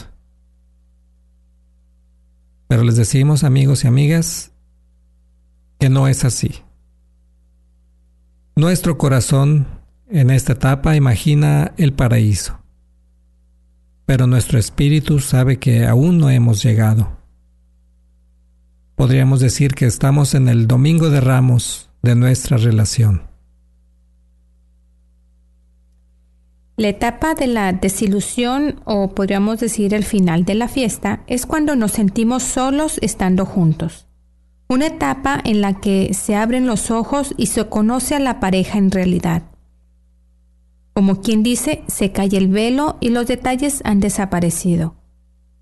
Pero 2.69 2.85
les 2.85 2.97
decimos, 2.97 3.45
amigos 3.45 3.85
y 3.85 3.89
amigas, 3.89 4.53
que 5.79 5.89
no 5.89 6.09
es 6.09 6.25
así. 6.25 6.63
Nuestro 8.57 8.99
corazón 8.99 9.67
en 10.09 10.31
esta 10.31 10.53
etapa 10.53 10.97
imagina 10.97 11.73
el 11.77 11.93
paraíso 11.93 12.63
pero 14.13 14.27
nuestro 14.27 14.59
espíritu 14.59 15.21
sabe 15.21 15.59
que 15.59 15.87
aún 15.87 16.19
no 16.19 16.29
hemos 16.29 16.63
llegado. 16.63 17.17
Podríamos 18.95 19.41
decir 19.41 19.75
que 19.75 19.87
estamos 19.87 20.35
en 20.35 20.49
el 20.49 20.67
domingo 20.67 21.09
de 21.09 21.23
ramos 21.23 21.91
de 22.03 22.15
nuestra 22.15 22.57
relación. 22.59 23.23
La 26.83 26.89
etapa 26.89 27.37
de 27.37 27.47
la 27.47 27.73
desilusión 27.73 28.81
o 28.85 29.15
podríamos 29.15 29.61
decir 29.61 29.95
el 29.95 30.03
final 30.03 30.45
de 30.45 30.57
la 30.57 30.67
fiesta 30.67 31.23
es 31.29 31.47
cuando 31.47 31.77
nos 31.77 31.93
sentimos 31.93 32.43
solos 32.43 32.99
estando 33.03 33.47
juntos. 33.47 34.09
Una 34.69 34.89
etapa 34.89 35.41
en 35.45 35.61
la 35.61 35.75
que 35.75 36.13
se 36.13 36.35
abren 36.35 36.67
los 36.67 36.91
ojos 36.91 37.35
y 37.37 37.47
se 37.47 37.69
conoce 37.69 38.17
a 38.17 38.19
la 38.19 38.41
pareja 38.41 38.79
en 38.79 38.91
realidad. 38.91 39.45
Como 40.93 41.21
quien 41.21 41.45
dice, 41.45 41.85
se 41.87 42.11
cae 42.11 42.37
el 42.37 42.49
velo 42.49 42.97
y 42.99 43.11
los 43.11 43.29
detalles 43.29 43.81
han 43.85 44.01
desaparecido, 44.01 44.97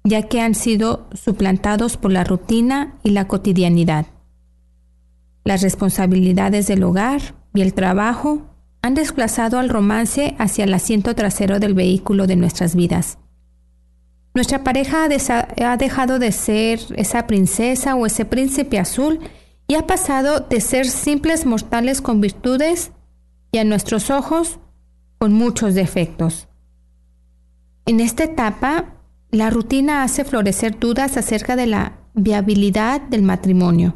ya 0.04 0.22
que 0.22 0.40
han 0.40 0.54
sido 0.54 1.11
suplantados 1.12 1.98
por 1.98 2.12
la 2.12 2.24
rutina 2.24 2.98
y 3.02 3.11
la 3.11 3.28
cotidianidad. 3.28 4.06
Las 5.44 5.61
responsabilidades 5.61 6.66
del 6.66 6.83
hogar 6.83 7.35
y 7.52 7.61
el 7.61 7.74
trabajo 7.74 8.50
han 8.83 8.95
desplazado 8.95 9.59
al 9.59 9.69
romance 9.69 10.35
hacia 10.38 10.64
el 10.64 10.75
asiento 10.75 11.14
trasero 11.14 11.61
del 11.61 11.75
vehículo 11.75 12.27
de 12.27 12.37
nuestras 12.37 12.75
vidas. 12.75 13.19
Nuestra 14.33 14.62
pareja 14.62 15.05
ha 15.05 15.77
dejado 15.77 16.19
de 16.19 16.33
ser 16.33 16.81
esa 16.97 17.27
princesa 17.27 17.97
o 17.97 18.07
ese 18.07 18.25
príncipe 18.25 18.79
azul 18.79 19.19
y 19.66 19.75
ha 19.75 19.87
pasado 19.87 20.40
de 20.40 20.61
ser 20.61 20.87
simples 20.87 21.47
mortales 21.47 22.01
con 22.01 22.21
virtudes 22.21 22.93
y 23.53 23.59
a 23.59 23.64
nuestros 23.64 24.11
ojos 24.11 24.61
con 25.19 25.33
muchos 25.33 25.75
defectos. 25.75 26.49
En 27.87 28.01
esta 28.01 28.25
etapa, 28.25 28.95
la 29.31 29.51
rutina 29.51 30.03
hace 30.03 30.25
florecer 30.25 30.79
dudas 30.79 31.16
acerca 31.16 31.57
de 31.57 31.66
la 31.66 31.99
viabilidad 32.14 33.01
del 33.01 33.23
matrimonio. 33.23 33.95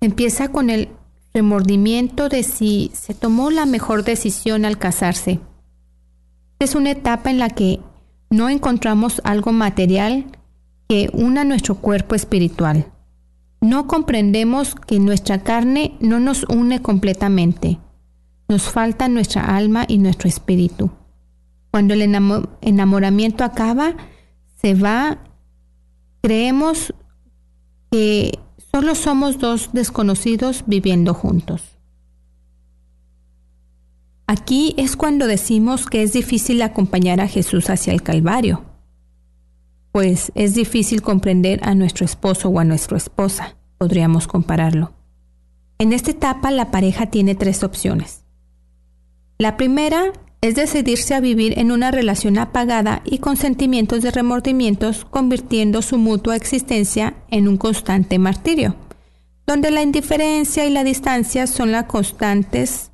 Empieza 0.00 0.48
con 0.48 0.70
el 0.70 0.90
remordimiento 1.36 2.28
de 2.28 2.42
si 2.42 2.90
se 2.94 3.14
tomó 3.14 3.50
la 3.50 3.66
mejor 3.66 4.02
decisión 4.02 4.64
al 4.64 4.78
casarse. 4.78 5.38
Es 6.58 6.74
una 6.74 6.90
etapa 6.90 7.30
en 7.30 7.38
la 7.38 7.50
que 7.50 7.80
no 8.30 8.48
encontramos 8.48 9.20
algo 9.24 9.52
material 9.52 10.26
que 10.88 11.10
una 11.12 11.44
nuestro 11.44 11.76
cuerpo 11.76 12.14
espiritual. 12.14 12.92
No 13.60 13.86
comprendemos 13.86 14.74
que 14.74 14.98
nuestra 14.98 15.42
carne 15.42 15.96
no 16.00 16.20
nos 16.20 16.44
une 16.44 16.82
completamente 16.82 17.78
nos 18.48 18.64
falta 18.70 19.08
nuestra 19.08 19.56
alma 19.56 19.84
y 19.88 19.98
nuestro 19.98 20.28
espíritu. 20.28 20.90
Cuando 21.70 21.94
el 21.94 22.02
enamoramiento 22.02 23.44
acaba, 23.44 23.96
se 24.60 24.74
va, 24.74 25.18
creemos 26.22 26.94
que 27.90 28.38
solo 28.76 28.94
somos 28.94 29.38
dos 29.38 29.70
desconocidos 29.72 30.62
viviendo 30.66 31.14
juntos. 31.14 31.62
Aquí 34.26 34.74
es 34.76 34.96
cuando 34.96 35.26
decimos 35.26 35.86
que 35.86 36.02
es 36.02 36.12
difícil 36.12 36.60
acompañar 36.60 37.22
a 37.22 37.26
Jesús 37.26 37.70
hacia 37.70 37.94
el 37.94 38.02
Calvario, 38.02 38.66
pues 39.92 40.30
es 40.34 40.54
difícil 40.54 41.00
comprender 41.00 41.60
a 41.62 41.74
nuestro 41.74 42.04
esposo 42.04 42.50
o 42.50 42.60
a 42.60 42.64
nuestra 42.64 42.98
esposa, 42.98 43.56
podríamos 43.78 44.28
compararlo. 44.28 44.92
En 45.78 45.94
esta 45.94 46.10
etapa 46.10 46.50
la 46.50 46.70
pareja 46.70 47.06
tiene 47.06 47.34
tres 47.34 47.64
opciones. 47.64 48.26
La 49.38 49.56
primera 49.56 50.12
es 50.40 50.54
decidirse 50.54 51.14
a 51.14 51.20
vivir 51.20 51.58
en 51.58 51.72
una 51.72 51.90
relación 51.90 52.38
apagada 52.38 53.02
y 53.04 53.18
con 53.18 53.36
sentimientos 53.36 54.02
de 54.02 54.10
remordimientos, 54.10 55.04
convirtiendo 55.04 55.82
su 55.82 55.98
mutua 55.98 56.36
existencia 56.36 57.14
en 57.30 57.48
un 57.48 57.56
constante 57.56 58.18
martirio, 58.18 58.76
donde 59.46 59.70
la 59.70 59.82
indiferencia 59.82 60.66
y 60.66 60.70
la 60.70 60.84
distancia 60.84 61.46
son 61.46 61.72
las 61.72 61.84
constantes, 61.84 62.90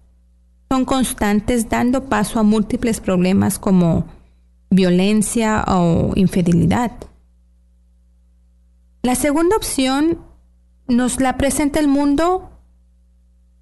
son 0.71 0.85
constantes 0.85 1.69
dando 1.69 2.05
paso 2.05 2.39
a 2.39 2.43
múltiples 2.43 3.01
problemas 3.01 3.59
como 3.59 4.07
violencia 4.71 5.65
o 5.69 6.13
infidelidad. 6.15 6.93
La 9.03 9.15
segunda 9.17 9.57
opción 9.57 10.19
nos 10.87 11.21
la 11.21 11.37
presenta 11.37 11.81
el 11.81 11.89
mundo 11.89 12.51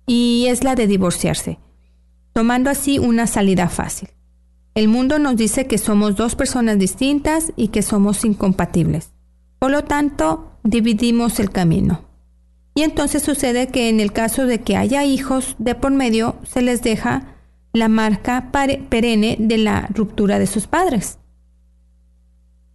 y 0.07 0.47
es 0.49 0.63
la 0.63 0.75
de 0.75 0.87
divorciarse 0.87 1.59
tomando 2.41 2.71
así 2.71 2.99
una 2.99 3.27
salida 3.27 3.69
fácil. 3.69 4.09
El 4.75 4.89
mundo 4.89 5.19
nos 5.19 5.37
dice 5.37 5.67
que 5.67 5.77
somos 5.77 6.17
dos 6.17 6.37
personas 6.37 6.79
distintas 6.79 7.53
y 7.55 7.69
que 7.69 7.83
somos 7.83 8.25
incompatibles. 8.25 9.11
Por 9.59 9.71
lo 9.71 9.85
tanto, 9.85 10.59
dividimos 10.65 11.39
el 11.39 11.51
camino. 11.51 12.07
Y 12.75 12.81
entonces 12.81 13.23
sucede 13.23 13.69
que 13.69 13.91
en 13.91 14.01
el 14.01 14.15
caso 14.15 14.47
de 14.47 14.63
que 14.63 14.79
haya 14.79 15.05
hijos 15.05 15.55
de 15.59 15.75
por 15.75 15.93
medio, 15.93 16.37
se 16.45 16.63
les 16.63 16.81
deja 16.81 17.35
la 17.75 17.89
marca 17.89 18.51
perenne 18.51 19.37
de 19.39 19.59
la 19.59 19.91
ruptura 19.93 20.39
de 20.39 20.47
sus 20.47 20.67
padres. 20.67 21.19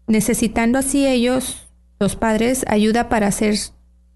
necesitando 0.06 0.78
así 0.78 1.08
ellos, 1.08 1.71
los 1.99 2.15
padres, 2.15 2.65
ayuda 2.67 3.10
para 3.10 3.25
hacer, 3.25 3.56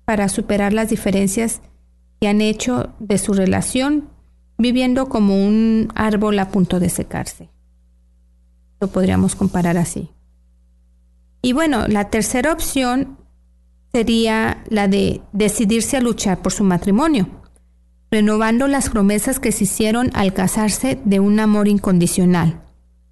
para 0.05 0.29
superar 0.29 0.73
las 0.73 0.89
diferencias 0.89 1.61
que 2.21 2.27
han 2.27 2.39
hecho 2.39 2.93
de 2.99 3.17
su 3.17 3.33
relación, 3.33 4.09
viviendo 4.59 5.07
como 5.07 5.35
un 5.43 5.87
árbol 5.95 6.37
a 6.37 6.49
punto 6.49 6.79
de 6.79 6.89
secarse. 6.89 7.49
Lo 8.79 8.89
podríamos 8.89 9.35
comparar 9.35 9.77
así. 9.77 10.09
Y 11.41 11.53
bueno, 11.53 11.87
la 11.87 12.09
tercera 12.09 12.51
opción 12.51 13.17
sería 13.93 14.63
la 14.69 14.87
de 14.87 15.21
decidirse 15.31 15.97
a 15.97 16.01
luchar 16.01 16.41
por 16.41 16.51
su 16.51 16.65
matrimonio, 16.65 17.27
renovando 18.11 18.67
las 18.67 18.89
promesas 18.89 19.39
que 19.39 19.53
se 19.53 19.63
hicieron 19.63 20.11
al 20.13 20.33
casarse 20.33 20.99
de 21.05 21.21
un 21.21 21.39
amor 21.39 21.69
incondicional, 21.69 22.61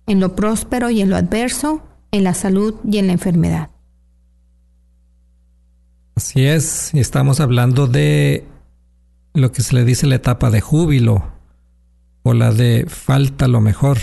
en 0.06 0.20
lo 0.20 0.36
próspero 0.36 0.90
y 0.90 1.02
en 1.02 1.10
lo 1.10 1.16
adverso, 1.16 1.82
en 2.12 2.26
la 2.26 2.34
salud 2.34 2.76
y 2.84 2.98
en 2.98 3.08
la 3.08 3.14
enfermedad. 3.14 3.70
Así 6.16 6.46
es, 6.46 6.94
estamos 6.94 7.40
hablando 7.40 7.88
de 7.88 8.46
lo 9.34 9.52
que 9.52 9.62
se 9.62 9.76
le 9.76 9.86
dice 9.86 10.08
la 10.08 10.16
etapa 10.16 10.50
de 10.50 10.62
júbilo 10.62 11.37
o 12.28 12.34
la 12.34 12.52
de 12.52 12.86
falta 12.88 13.48
lo 13.48 13.62
mejor 13.62 13.98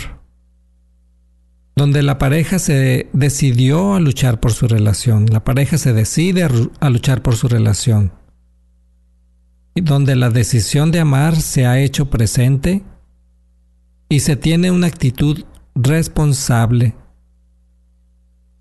donde 1.75 2.03
la 2.03 2.17
pareja 2.17 2.57
se 2.57 3.09
decidió 3.11 3.95
a 3.95 3.99
luchar 3.99 4.39
por 4.39 4.53
su 4.53 4.67
relación, 4.67 5.25
la 5.25 5.43
pareja 5.43 5.77
se 5.77 5.91
decide 5.91 6.47
a, 6.79 6.89
luchar 6.89 7.21
por 7.21 7.35
su 7.35 7.49
relación, 7.49 8.13
y 9.73 9.81
donde 9.81 10.15
la 10.15 10.29
decisión 10.29 10.91
de 10.91 11.01
amar 11.01 11.35
se 11.35 11.65
ha 11.65 11.79
hecho 11.79 12.09
presente 12.09 12.81
y 14.07 14.21
se 14.21 14.37
tiene 14.37 14.71
una 14.71 14.87
actitud 14.87 15.43
responsable. 15.75 16.95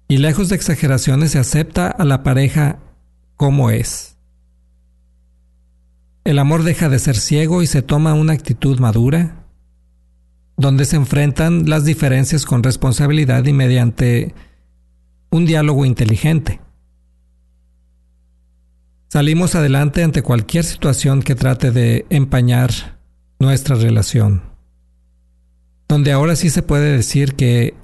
Y 0.09 0.17
lejos 0.17 0.49
de 0.49 0.57
exageraciones 0.57 1.31
se 1.33 1.39
acepta 1.39 1.89
a 1.89 2.05
la 2.05 2.25
pareja 2.25 2.81
como 3.37 3.71
es. 3.71 4.17
El 6.25 6.41
amor 6.41 6.65
deja 6.65 6.89
de 6.89 6.99
ser 6.99 7.17
ciego 7.17 7.63
y 7.63 7.67
se 7.69 7.83
toma 7.83 8.15
una 8.15 8.33
actitud 8.33 8.81
madura 8.81 9.44
donde 10.57 10.85
se 10.85 10.97
enfrentan 10.97 11.69
las 11.69 11.85
diferencias 11.85 12.45
con 12.45 12.63
responsabilidad 12.63 13.45
y 13.45 13.53
mediante 13.53 14.35
un 15.31 15.47
diálogo 15.47 15.85
inteligente. 15.85 16.61
Salimos 19.09 19.55
adelante 19.55 20.03
ante 20.03 20.23
cualquier 20.23 20.65
situación 20.65 21.23
que 21.23 21.35
trate 21.35 21.71
de 21.71 22.07
empañar 22.11 22.99
nuestra 23.39 23.77
relación, 23.77 24.43
donde 25.89 26.13
ahora 26.13 26.37
sí 26.37 26.51
se 26.51 26.63
puede 26.63 26.97
decir 26.97 27.35
que 27.35 27.75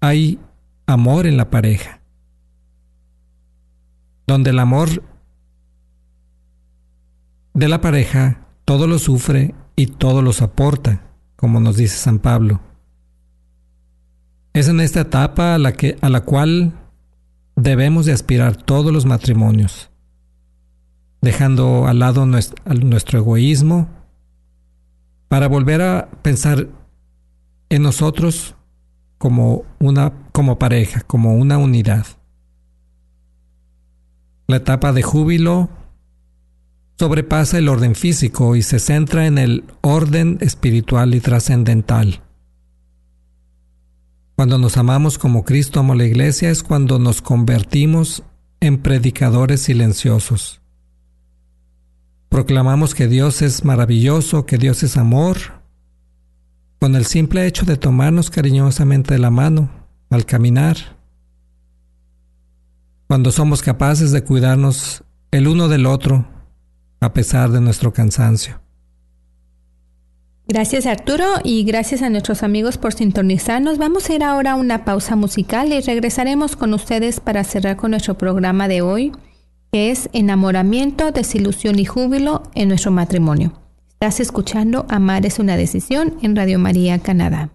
hay 0.00 0.38
amor 0.86 1.26
en 1.26 1.36
la 1.36 1.50
pareja, 1.50 2.00
donde 4.26 4.50
el 4.50 4.58
amor 4.58 5.02
de 7.54 7.68
la 7.68 7.80
pareja 7.80 8.46
todo 8.64 8.86
lo 8.86 8.98
sufre 8.98 9.54
y 9.76 9.86
todo 9.86 10.22
lo 10.22 10.32
soporta 10.32 11.09
como 11.40 11.58
nos 11.58 11.78
dice 11.78 11.96
San 11.96 12.18
Pablo. 12.18 12.60
Es 14.52 14.68
en 14.68 14.78
esta 14.78 15.00
etapa 15.00 15.54
a 15.54 15.58
la, 15.58 15.72
que, 15.72 15.96
a 16.02 16.10
la 16.10 16.20
cual 16.20 16.74
debemos 17.56 18.04
de 18.04 18.12
aspirar 18.12 18.56
todos 18.56 18.92
los 18.92 19.06
matrimonios, 19.06 19.90
dejando 21.22 21.86
al 21.86 21.98
lado 21.98 22.26
nuestro, 22.26 23.20
egoísmo 23.20 23.88
para 25.28 25.48
volver 25.48 25.80
a 25.80 26.10
pensar 26.20 26.68
en 27.70 27.82
nosotros 27.84 28.54
como 29.16 29.64
una 29.78 30.12
como 30.32 30.58
pareja, 30.58 31.00
como 31.00 31.36
una 31.36 31.56
unidad. 31.56 32.04
La 34.46 34.56
etapa 34.56 34.92
de 34.92 35.02
júbilo 35.02 35.70
sobrepasa 37.00 37.56
el 37.56 37.70
orden 37.70 37.94
físico 37.94 38.56
y 38.56 38.62
se 38.62 38.78
centra 38.78 39.26
en 39.26 39.38
el 39.38 39.64
orden 39.80 40.36
espiritual 40.42 41.14
y 41.14 41.20
trascendental. 41.20 42.20
Cuando 44.36 44.58
nos 44.58 44.76
amamos 44.76 45.16
como 45.16 45.42
Cristo 45.46 45.80
amó 45.80 45.94
la 45.94 46.04
iglesia 46.04 46.50
es 46.50 46.62
cuando 46.62 46.98
nos 46.98 47.22
convertimos 47.22 48.22
en 48.60 48.82
predicadores 48.82 49.62
silenciosos. 49.62 50.60
Proclamamos 52.28 52.94
que 52.94 53.08
Dios 53.08 53.40
es 53.40 53.64
maravilloso, 53.64 54.44
que 54.44 54.58
Dios 54.58 54.82
es 54.82 54.98
amor, 54.98 55.38
con 56.80 56.94
el 56.96 57.06
simple 57.06 57.46
hecho 57.46 57.64
de 57.64 57.78
tomarnos 57.78 58.28
cariñosamente 58.28 59.14
de 59.14 59.20
la 59.20 59.30
mano 59.30 59.70
al 60.10 60.26
caminar. 60.26 60.76
Cuando 63.06 63.32
somos 63.32 63.62
capaces 63.62 64.12
de 64.12 64.22
cuidarnos 64.22 65.02
el 65.30 65.48
uno 65.48 65.68
del 65.68 65.86
otro, 65.86 66.39
a 67.00 67.12
pesar 67.12 67.50
de 67.50 67.60
nuestro 67.60 67.92
cansancio. 67.92 68.60
Gracias 70.46 70.86
Arturo 70.86 71.24
y 71.44 71.62
gracias 71.62 72.02
a 72.02 72.10
nuestros 72.10 72.42
amigos 72.42 72.76
por 72.76 72.92
sintonizarnos. 72.92 73.78
Vamos 73.78 74.10
a 74.10 74.14
ir 74.14 74.24
ahora 74.24 74.52
a 74.52 74.56
una 74.56 74.84
pausa 74.84 75.14
musical 75.14 75.72
y 75.72 75.80
regresaremos 75.80 76.56
con 76.56 76.74
ustedes 76.74 77.20
para 77.20 77.44
cerrar 77.44 77.76
con 77.76 77.92
nuestro 77.92 78.18
programa 78.18 78.66
de 78.66 78.82
hoy, 78.82 79.12
que 79.72 79.92
es 79.92 80.10
Enamoramiento, 80.12 81.12
Desilusión 81.12 81.78
y 81.78 81.84
Júbilo 81.84 82.42
en 82.56 82.68
nuestro 82.68 82.90
matrimonio. 82.90 83.52
Estás 83.92 84.18
escuchando 84.18 84.86
Amar 84.88 85.24
es 85.24 85.38
una 85.38 85.56
decisión 85.56 86.16
en 86.20 86.34
Radio 86.34 86.58
María 86.58 86.98
Canadá. 86.98 87.50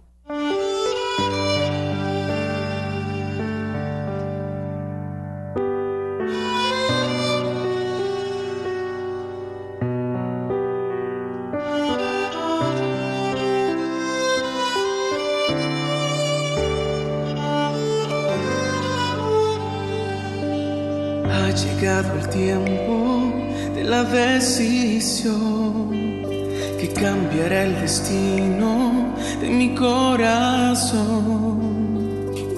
Que 26.79 26.93
cambiará 26.93 27.63
el 27.63 27.81
destino 27.81 29.15
de 29.41 29.49
mi 29.49 29.73
corazón. 29.73 31.15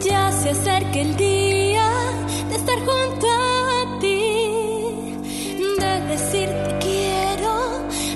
Ya 0.04 0.30
se 0.34 0.50
acerca 0.50 1.00
el 1.00 1.16
día 1.16 1.90
de 2.50 2.56
estar 2.58 2.78
junto 2.80 3.28
a 3.30 4.00
ti, 4.02 5.16
de 5.80 6.02
decirte 6.10 6.76
quiero, 6.82 7.56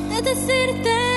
de 0.10 0.22
decirte 0.22 1.11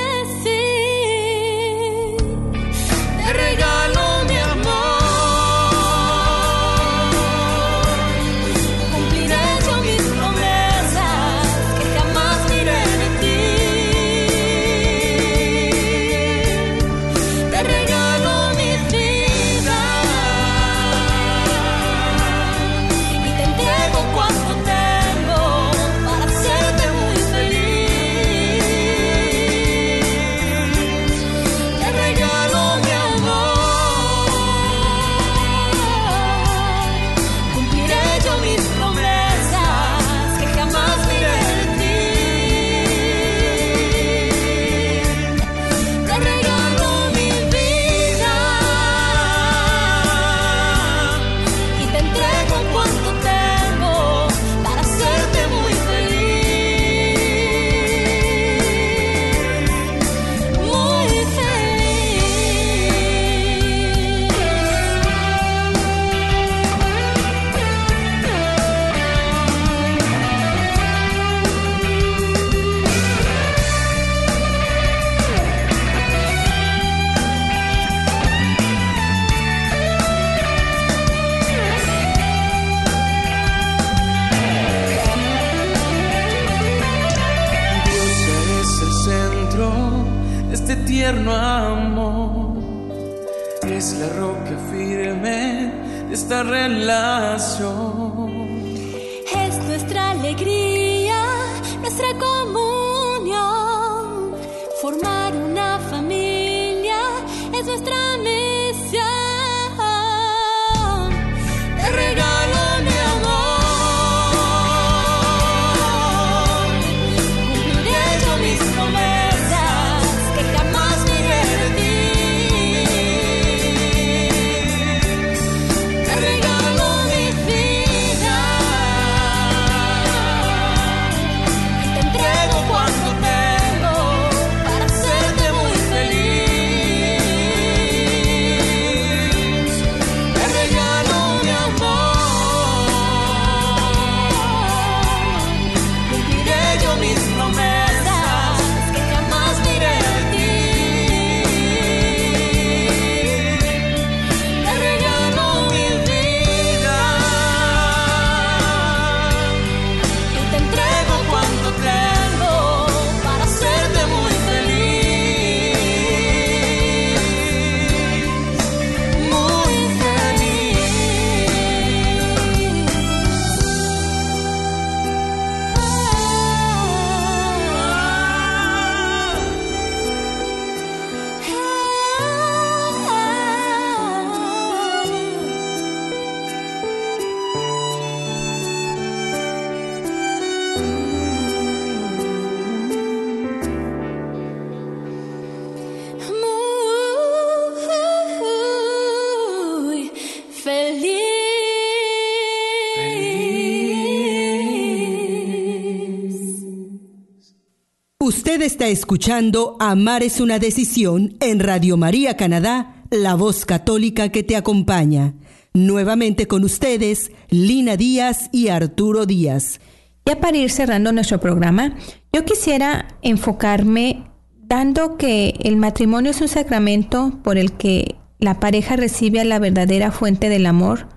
Está 208.63 208.87
escuchando 208.87 209.77
Amar 209.81 210.23
es 210.23 210.41
una 210.41 210.59
decisión 210.59 211.37
en 211.41 211.59
Radio 211.59 211.97
María 211.97 212.37
Canadá, 212.37 213.05
la 213.11 213.35
voz 213.35 213.67
católica 213.67 214.31
que 214.31 214.43
te 214.43 214.57
acompaña. 214.57 215.35
Nuevamente 215.75 216.47
con 216.47 216.65
ustedes, 216.65 217.33
Lina 217.51 217.97
Díaz 217.97 218.49
y 218.53 218.69
Arturo 218.69 219.27
Díaz. 219.27 219.81
Ya 220.25 220.41
para 220.41 220.57
ir 220.57 220.71
cerrando 220.71 221.13
nuestro 221.13 221.41
programa, 221.41 221.97
yo 222.33 222.45
quisiera 222.45 223.09
enfocarme 223.23 224.25
dando 224.63 225.19
que 225.19 225.55
el 225.61 225.77
matrimonio 225.77 226.31
es 226.31 226.41
un 226.41 226.49
sacramento 226.49 227.41
por 227.43 227.59
el 227.59 227.73
que 227.73 228.15
la 228.39 228.61
pareja 228.61 228.97
recibe 228.97 229.41
a 229.41 229.45
la 229.45 229.59
verdadera 229.59 230.11
fuente 230.11 230.49
del 230.49 230.67
amor, 230.67 231.09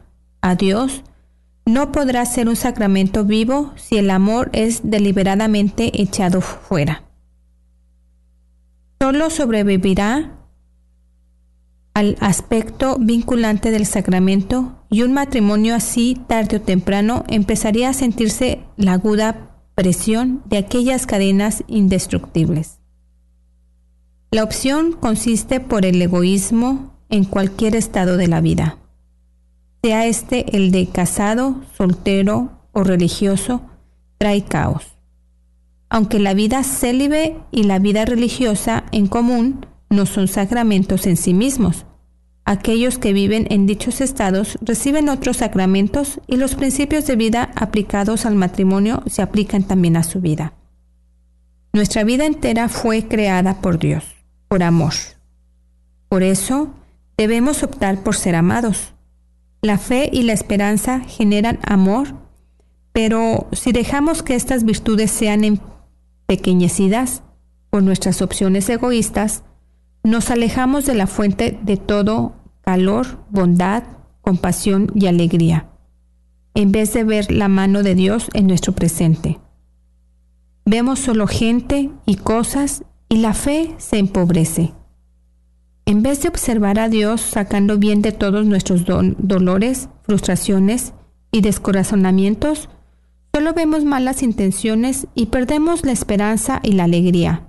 a 0.42 0.56
Dios. 0.56 1.04
No 1.66 1.92
podrá 1.92 2.26
ser 2.26 2.50
un 2.50 2.56
sacramento 2.56 3.24
vivo 3.24 3.74
si 3.76 3.98
el 3.98 4.10
amor 4.10 4.50
es 4.54 4.82
deliberadamente 4.84 6.02
echado 6.02 6.42
fuera. 6.42 7.07
Solo 9.00 9.30
sobrevivirá 9.30 10.38
al 11.94 12.18
aspecto 12.20 12.98
vinculante 13.00 13.72
del 13.72 13.86
sacramento 13.86 14.84
y 14.90 15.02
un 15.02 15.14
matrimonio 15.14 15.76
así 15.76 16.20
tarde 16.28 16.58
o 16.58 16.62
temprano 16.62 17.24
empezaría 17.28 17.90
a 17.90 17.94
sentirse 17.94 18.60
la 18.76 18.94
aguda 18.94 19.56
presión 19.76 20.42
de 20.46 20.58
aquellas 20.58 21.06
cadenas 21.06 21.64
indestructibles. 21.68 22.80
La 24.32 24.44
opción 24.44 24.94
consiste 24.94 25.60
por 25.60 25.86
el 25.86 26.02
egoísmo 26.02 26.94
en 27.10 27.24
cualquier 27.24 27.76
estado 27.76 28.18
de 28.18 28.28
la 28.28 28.42
vida, 28.42 28.78
sea 29.84 30.06
este 30.06 30.58
el 30.58 30.72
de 30.72 30.88
casado, 30.88 31.62
soltero 31.78 32.52
o 32.74 32.84
religioso, 32.84 33.62
trae 34.18 34.44
caos. 34.44 34.97
Aunque 35.90 36.20
la 36.20 36.34
vida 36.34 36.64
célibe 36.64 37.38
y 37.52 37.64
la 37.64 37.80
vida 37.80 38.06
religiosa 38.06 38.84
en 38.92 39.08
común 39.08 39.66
no 39.90 40.06
son 40.06 40.28
sacramentos 40.28 41.08
en 41.08 41.16
sí 41.16 41.34
mismos, 41.34 41.86
aquellos 42.44 42.98
que 42.98 43.14
viven 43.14 43.48
en 43.50 43.66
dichos 43.66 44.02
estados 44.02 44.58
reciben 44.62 45.10
otros 45.10 45.38
sacramentos 45.38 46.20
y 46.28 46.38
los 46.38 46.56
principios 46.56 47.06
de 47.08 47.16
vida 47.16 47.52
aplicados 47.56 48.26
al 48.26 48.36
matrimonio 48.36 49.04
se 49.08 49.22
aplican 49.22 49.64
también 49.64 49.96
a 49.96 50.04
su 50.04 50.20
vida. 50.20 50.54
Nuestra 51.74 52.04
vida 52.04 52.26
entera 52.26 52.70
fue 52.70 53.08
creada 53.08 53.62
por 53.62 53.80
Dios, 53.80 54.04
por 54.48 54.64
amor. 54.64 54.94
Por 56.10 56.24
eso 56.24 56.74
debemos 57.18 57.64
optar 57.64 58.04
por 58.04 58.16
ser 58.16 58.36
amados. 58.36 58.94
La 59.62 59.78
fe 59.78 60.10
y 60.12 60.24
la 60.24 60.34
esperanza 60.34 61.02
generan 61.02 61.60
amor, 61.64 62.16
pero 62.94 63.48
si 63.52 63.72
dejamos 63.72 64.24
que 64.24 64.36
estas 64.36 64.64
virtudes 64.64 65.12
sean 65.12 65.44
empequeñecidas 66.28 67.24
por 67.70 67.84
nuestras 67.84 68.22
opciones 68.22 68.68
egoístas, 68.70 69.44
nos 70.04 70.30
alejamos 70.30 70.86
de 70.86 70.94
la 70.94 71.08
fuente 71.08 71.58
de 71.64 71.78
todo 71.78 72.36
calor, 72.62 73.20
bondad, 73.30 73.84
compasión 74.22 74.92
y 74.94 75.08
alegría, 75.08 75.70
en 76.54 76.74
vez 76.74 76.94
de 76.94 77.06
ver 77.06 77.32
la 77.32 77.48
mano 77.48 77.82
de 77.82 77.96
Dios 77.96 78.30
en 78.34 78.48
nuestro 78.48 78.74
presente. 78.74 79.40
Vemos 80.66 81.00
solo 81.00 81.28
gente 81.28 81.92
y 82.06 82.16
cosas 82.16 82.84
y 83.08 83.18
la 83.18 83.34
fe 83.34 83.74
se 83.78 83.98
empobrece. 83.98 84.74
En 85.86 86.04
vez 86.04 86.22
de 86.22 86.28
observar 86.28 86.78
a 86.78 86.90
Dios 86.90 87.22
sacando 87.22 87.78
bien 87.78 88.02
de 88.02 88.12
todos 88.12 88.46
nuestros 88.46 88.84
dolores, 88.86 89.88
frustraciones 90.04 90.94
y 91.32 91.40
descorazonamientos, 91.40 92.70
solo 93.38 93.54
vemos 93.54 93.86
malas 93.86 94.24
intenciones 94.24 95.06
y 95.14 95.28
perdemos 95.28 95.86
la 95.86 95.92
esperanza 95.92 96.60
y 96.64 96.72
la 96.72 96.86
alegría. 96.86 97.44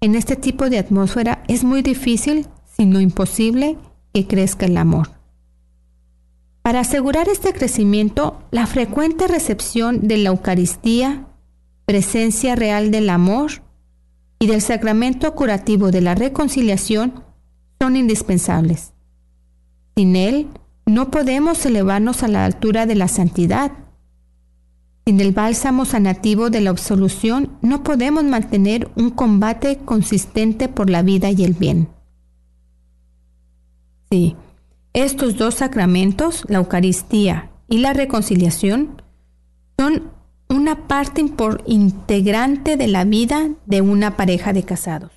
En 0.00 0.14
este 0.14 0.34
tipo 0.34 0.70
de 0.70 0.78
atmósfera 0.78 1.44
es 1.46 1.62
muy 1.62 1.82
difícil, 1.82 2.46
si 2.64 2.86
no 2.86 3.00
imposible, 3.00 3.76
que 4.14 4.26
crezca 4.26 4.64
el 4.64 4.78
amor. 4.78 5.10
Para 6.62 6.80
asegurar 6.80 7.28
este 7.28 7.52
crecimiento, 7.52 8.42
la 8.50 8.66
frecuente 8.66 9.28
recepción 9.28 10.08
de 10.08 10.16
la 10.16 10.30
Eucaristía, 10.30 11.26
presencia 11.84 12.56
real 12.56 12.90
del 12.90 13.10
amor 13.10 13.50
y 14.38 14.46
del 14.46 14.62
sacramento 14.62 15.34
curativo 15.34 15.90
de 15.90 16.00
la 16.00 16.14
reconciliación 16.14 17.24
son 17.78 17.96
indispensables. 17.96 18.94
Sin 19.98 20.16
él, 20.16 20.46
no 20.86 21.10
podemos 21.10 21.66
elevarnos 21.66 22.22
a 22.22 22.28
la 22.28 22.46
altura 22.46 22.86
de 22.86 22.94
la 22.94 23.08
santidad. 23.08 23.72
Sin 25.06 25.20
el 25.20 25.32
bálsamo 25.32 25.84
sanativo 25.84 26.50
de 26.50 26.60
la 26.60 26.70
absolución, 26.70 27.50
no 27.62 27.82
podemos 27.82 28.24
mantener 28.24 28.90
un 28.96 29.10
combate 29.10 29.78
consistente 29.78 30.68
por 30.68 30.90
la 30.90 31.02
vida 31.02 31.30
y 31.30 31.44
el 31.44 31.54
bien. 31.54 31.88
Sí, 34.10 34.36
estos 34.92 35.36
dos 35.36 35.54
sacramentos, 35.54 36.44
la 36.48 36.58
Eucaristía 36.58 37.50
y 37.68 37.78
la 37.78 37.92
reconciliación, 37.92 39.02
son 39.78 40.10
una 40.48 40.88
parte 40.88 41.24
integrante 41.66 42.76
de 42.76 42.88
la 42.88 43.04
vida 43.04 43.50
de 43.66 43.80
una 43.80 44.16
pareja 44.16 44.52
de 44.52 44.64
casados. 44.64 45.12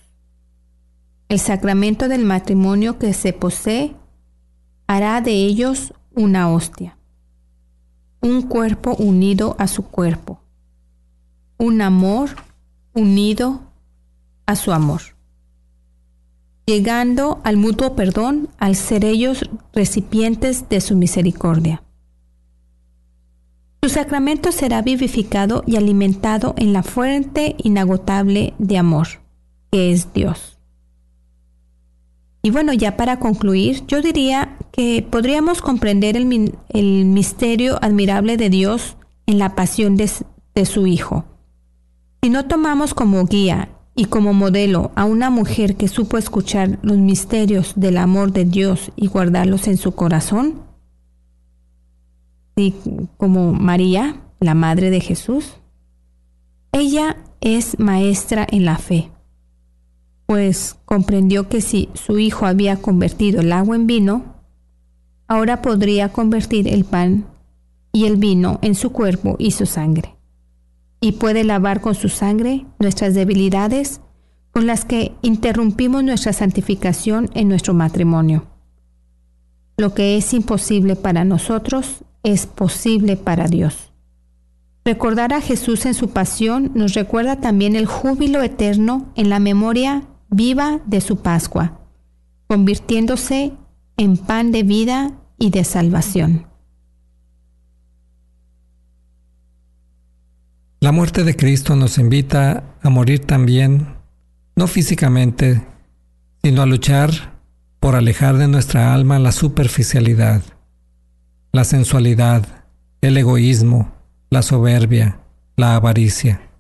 El 1.28 1.40
sacramento 1.40 2.08
del 2.08 2.24
matrimonio 2.24 3.00
que 3.00 3.14
se 3.14 3.34
posee 3.34 3.96
hará 4.86 5.20
de 5.22 5.32
ellos 5.32 5.94
una 6.14 6.50
hostia, 6.50 6.98
un 8.24 8.42
cuerpo 8.42 8.96
unido 8.96 9.56
a 9.60 9.68
su 9.68 9.84
cuerpo, 9.84 10.40
un 11.58 11.82
amor 11.82 12.30
unido 12.94 13.62
a 14.46 14.56
su 14.56 14.72
amor. 14.72 15.02
llegando 16.66 17.42
al 17.44 17.58
mutuo 17.58 17.94
perdón 17.94 18.48
al 18.58 18.78
ser 18.78 19.04
ellos 19.04 19.50
recipientes 19.74 20.70
de 20.70 20.80
su 20.80 20.96
misericordia. 20.96 21.84
Su 23.82 23.90
sacramento 23.90 24.54
será 24.54 24.82
vivificado 24.82 25.64
y 25.68 25.76
alimentado 25.76 26.54
en 26.58 26.72
la 26.72 26.84
fuente 26.84 27.58
inagotable 27.58 28.54
de 28.60 28.78
amor, 28.78 29.08
que 29.72 29.92
es 29.92 30.14
Dios. 30.14 30.53
Y 32.46 32.52
bueno, 32.52 32.74
ya 32.74 32.98
para 32.98 33.20
concluir, 33.20 33.86
yo 33.88 34.02
diría 34.02 34.58
que 34.74 35.02
podríamos 35.10 35.62
comprender 35.62 36.18
el, 36.18 36.26
misterio 37.06 37.80
admirable 37.82 38.36
de 38.36 38.50
Dios 38.50 38.98
en 39.26 39.40
la 39.40 39.56
pasión 39.56 39.96
de, 39.96 40.10
su 40.66 40.86
Hijo. 40.86 41.24
Si 42.22 42.30
no 42.30 42.46
tomamos 42.46 42.94
como 42.94 43.24
guía 43.26 43.70
y 43.96 44.06
como 44.06 44.34
modelo 44.34 44.92
a 44.96 45.06
una 45.06 45.30
mujer 45.30 45.78
que 45.78 45.88
supo 45.88 46.18
escuchar 46.18 46.80
los 46.82 46.98
misterios 46.98 47.74
del 47.78 47.96
amor 47.96 48.34
de 48.34 48.44
Dios 48.44 48.92
y 48.98 49.08
guardarlos 49.08 49.70
en 49.70 49.78
su 49.78 49.94
corazón, 49.94 50.64
como 53.16 53.54
María, 53.54 54.18
la 54.42 54.54
madre 54.54 54.90
de 54.90 55.00
Jesús, 55.00 55.54
ella 56.74 57.16
es 57.40 57.80
maestra 57.80 58.46
en 58.52 58.66
la 58.66 58.78
fe, 58.78 59.13
pues 60.34 60.78
comprendió 60.86 61.48
que 61.48 61.62
si 61.62 61.90
su 61.94 62.18
hijo 62.18 62.48
había 62.48 62.78
convertido 62.78 63.42
el 63.42 63.52
agua 63.52 63.76
en 63.76 63.86
vino, 63.86 64.34
ahora 65.28 65.62
podría 65.62 66.10
convertir 66.10 66.68
el 66.68 66.86
pan 66.86 67.28
y 67.92 68.06
el 68.06 68.18
vino 68.18 68.58
en 68.64 68.74
su 68.74 68.92
cuerpo 68.92 69.36
y 69.38 69.52
su 69.52 69.68
sangre 69.68 70.16
y 71.00 71.12
puede 71.12 71.44
lavar 71.44 71.82
con 71.82 71.94
su 71.94 72.10
sangre 72.10 72.66
nuestras 72.80 73.14
debilidades 73.14 74.02
con 74.50 74.66
las 74.66 74.86
que 74.86 75.14
interrumpimos 75.22 76.04
nuestra 76.04 76.34
santificación 76.34 77.30
en 77.36 77.48
nuestro 77.48 77.76
matrimonio. 77.76 78.48
Lo 79.78 79.94
que 79.94 80.18
es 80.18 80.34
imposible 80.34 80.96
para 80.96 81.26
nosotros 81.26 82.06
es 82.24 82.48
posible 82.48 83.18
para 83.18 83.46
Dios. 83.46 83.94
Recordar 84.84 85.32
a 85.32 85.42
Jesús 85.42 85.86
en 85.86 85.94
su 85.94 86.10
pasión 86.10 86.72
nos 86.74 86.96
recuerda 86.96 87.40
también 87.40 87.76
el 87.76 87.86
júbilo 87.86 88.42
eterno 88.42 89.12
en 89.14 89.30
la 89.30 89.38
memoria 89.38 90.08
viva 90.34 90.82
de 90.86 91.02
su 91.02 91.18
Pascua, 91.18 91.80
convirtiéndose 92.48 93.54
en 93.98 94.18
pan 94.18 94.52
de 94.52 94.64
vida 94.64 95.12
y 95.38 95.50
de 95.50 95.64
salvación. 95.64 96.48
La 100.80 100.92
muerte 100.92 101.24
de 101.24 101.36
Cristo 101.36 101.76
nos 101.76 101.98
invita 101.98 102.76
a 102.82 102.90
morir 102.90 103.20
también, 103.26 103.88
no 104.56 104.68
físicamente, 104.68 105.66
sino 106.44 106.62
a 106.62 106.66
luchar 106.66 107.40
por 107.80 107.96
alejar 107.96 108.38
de 108.38 108.48
nuestra 108.48 108.94
alma 108.94 109.20
la 109.20 109.32
superficialidad, 109.32 110.42
la 111.54 111.64
sensualidad, 111.64 112.66
el 113.02 113.18
egoísmo, 113.18 113.94
la 114.30 114.42
soberbia, 114.42 115.20
la 115.56 115.76
avaricia. 115.76 116.53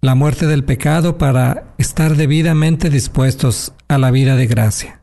La 0.00 0.14
muerte 0.14 0.46
del 0.46 0.64
pecado 0.64 1.18
para 1.18 1.74
estar 1.78 2.16
debidamente 2.16 2.90
dispuestos 2.90 3.72
a 3.88 3.98
la 3.98 4.10
vida 4.10 4.36
de 4.36 4.46
gracia. 4.46 5.00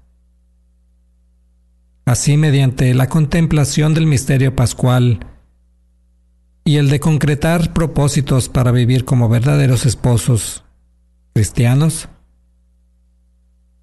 Así, 2.06 2.38
mediante 2.38 2.94
la 2.94 3.08
contemplación 3.08 3.94
del 3.94 4.08
misterio 4.08 4.56
pascual, 4.56 5.26
y 6.66 6.78
el 6.78 6.90
de 6.90 7.00
concretar 7.00 7.74
propósitos 7.74 8.50
para 8.50 8.72
vivir 8.72 9.04
como 9.04 9.28
verdaderos 9.28 9.86
esposos 9.86 10.64
cristianos, 11.34 12.08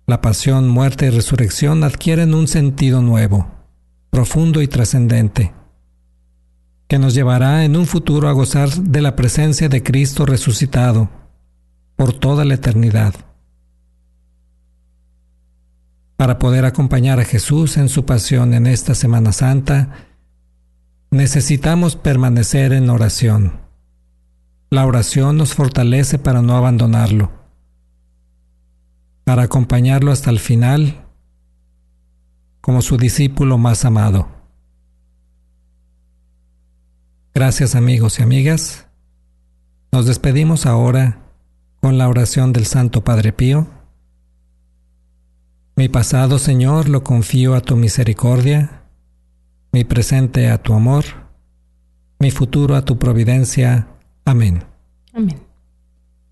la 0.07 0.20
pasión, 0.20 0.68
muerte 0.68 1.07
y 1.07 1.11
resurrección 1.11 1.85
adquieren 1.85 2.35
un 2.35 2.49
sentido 2.49 3.03
nuevo, 3.03 3.49
profundo 4.11 4.62
y 4.62 4.68
trascendente, 4.68 5.53
que 6.90 6.98
nos 6.98 7.14
llevará 7.14 7.64
en 7.64 7.74
un 7.76 7.87
futuro 7.87 8.29
a 8.29 8.33
gozar 8.33 8.68
de 8.68 9.00
la 9.00 9.16
presencia 9.16 9.70
de 9.70 9.83
Cristo 9.83 10.26
resucitado 10.26 11.09
por 11.96 12.12
toda 12.12 12.44
la 12.44 12.55
eternidad. 12.55 13.14
Para 16.18 16.38
poder 16.38 16.66
acompañar 16.66 17.18
a 17.18 17.24
Jesús 17.24 17.79
en 17.79 17.88
su 17.88 18.05
pasión 18.05 18.53
en 18.53 18.66
esta 18.66 18.94
Semana 18.94 19.33
Santa, 19.33 20.11
Necesitamos 21.12 21.96
permanecer 21.96 22.72
en 22.72 22.88
oración. 22.88 23.62
La 24.70 24.87
oración 24.87 25.37
nos 25.37 25.55
fortalece 25.55 26.20
para 26.20 26.40
no 26.40 26.57
abandonarlo, 26.57 27.33
para 29.24 29.42
acompañarlo 29.42 30.12
hasta 30.12 30.31
el 30.31 30.38
final 30.38 31.09
como 32.61 32.81
su 32.81 32.96
discípulo 32.96 33.59
más 33.59 33.85
amado. 33.85 34.39
Gracias 37.35 37.75
amigos 37.75 38.19
y 38.19 38.23
amigas. 38.23 38.87
Nos 39.93 40.07
despedimos 40.07 40.66
ahora 40.66 41.19
con 41.81 41.99
la 41.99 42.09
oración 42.09 42.53
del 42.53 42.66
Santo 42.66 43.03
Padre 43.03 43.33
Pío. 43.33 43.66
Mi 45.77 45.88
pasado, 45.88 46.38
Señor, 46.38 46.88
lo 46.88 47.03
confío 47.03 47.55
a 47.55 47.61
tu 47.61 47.77
misericordia 47.77 48.81
mi 49.73 49.85
presente 49.85 50.50
a 50.50 50.59
tu 50.59 50.75
amor, 50.75 51.04
mi 52.19 52.31
futuro 52.31 52.75
a 52.75 52.85
tu 52.85 52.98
providencia. 52.98 53.87
Amén. 54.25 54.65
Amén. 55.13 55.40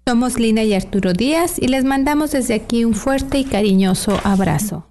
Somos 0.06 0.38
Lina 0.38 0.62
y 0.64 0.74
Arturo 0.74 1.12
Díaz 1.12 1.58
y 1.58 1.68
les 1.68 1.84
mandamos 1.84 2.32
desde 2.32 2.54
aquí 2.54 2.84
un 2.84 2.94
fuerte 2.94 3.38
y 3.38 3.44
cariñoso 3.44 4.18
abrazo. 4.24 4.86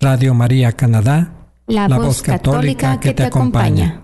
Radio 0.00 0.34
María 0.34 0.72
Canadá, 0.72 1.32
la, 1.66 1.86
voz, 1.88 2.22
católica, 2.22 2.98
que, 2.98 3.14
te 3.14 3.24
acompaña. 3.24 4.03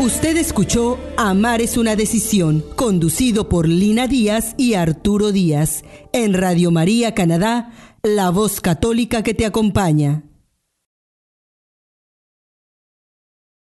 Usted 0.00 0.36
escuchó 0.38 0.98
Amar 1.16 1.60
es 1.60 1.76
una 1.76 1.94
decisión, 1.94 2.64
conducido 2.74 3.48
por 3.48 3.68
Lina 3.68 4.08
Díaz 4.08 4.54
y 4.56 4.74
Arturo 4.74 5.30
Díaz, 5.30 5.84
en 6.12 6.34
Radio 6.34 6.72
María 6.72 7.14
Canadá, 7.14 7.72
la 8.02 8.30
voz 8.30 8.60
católica 8.60 9.22
que 9.22 9.34
te 9.34 9.46
acompaña. 9.46 10.24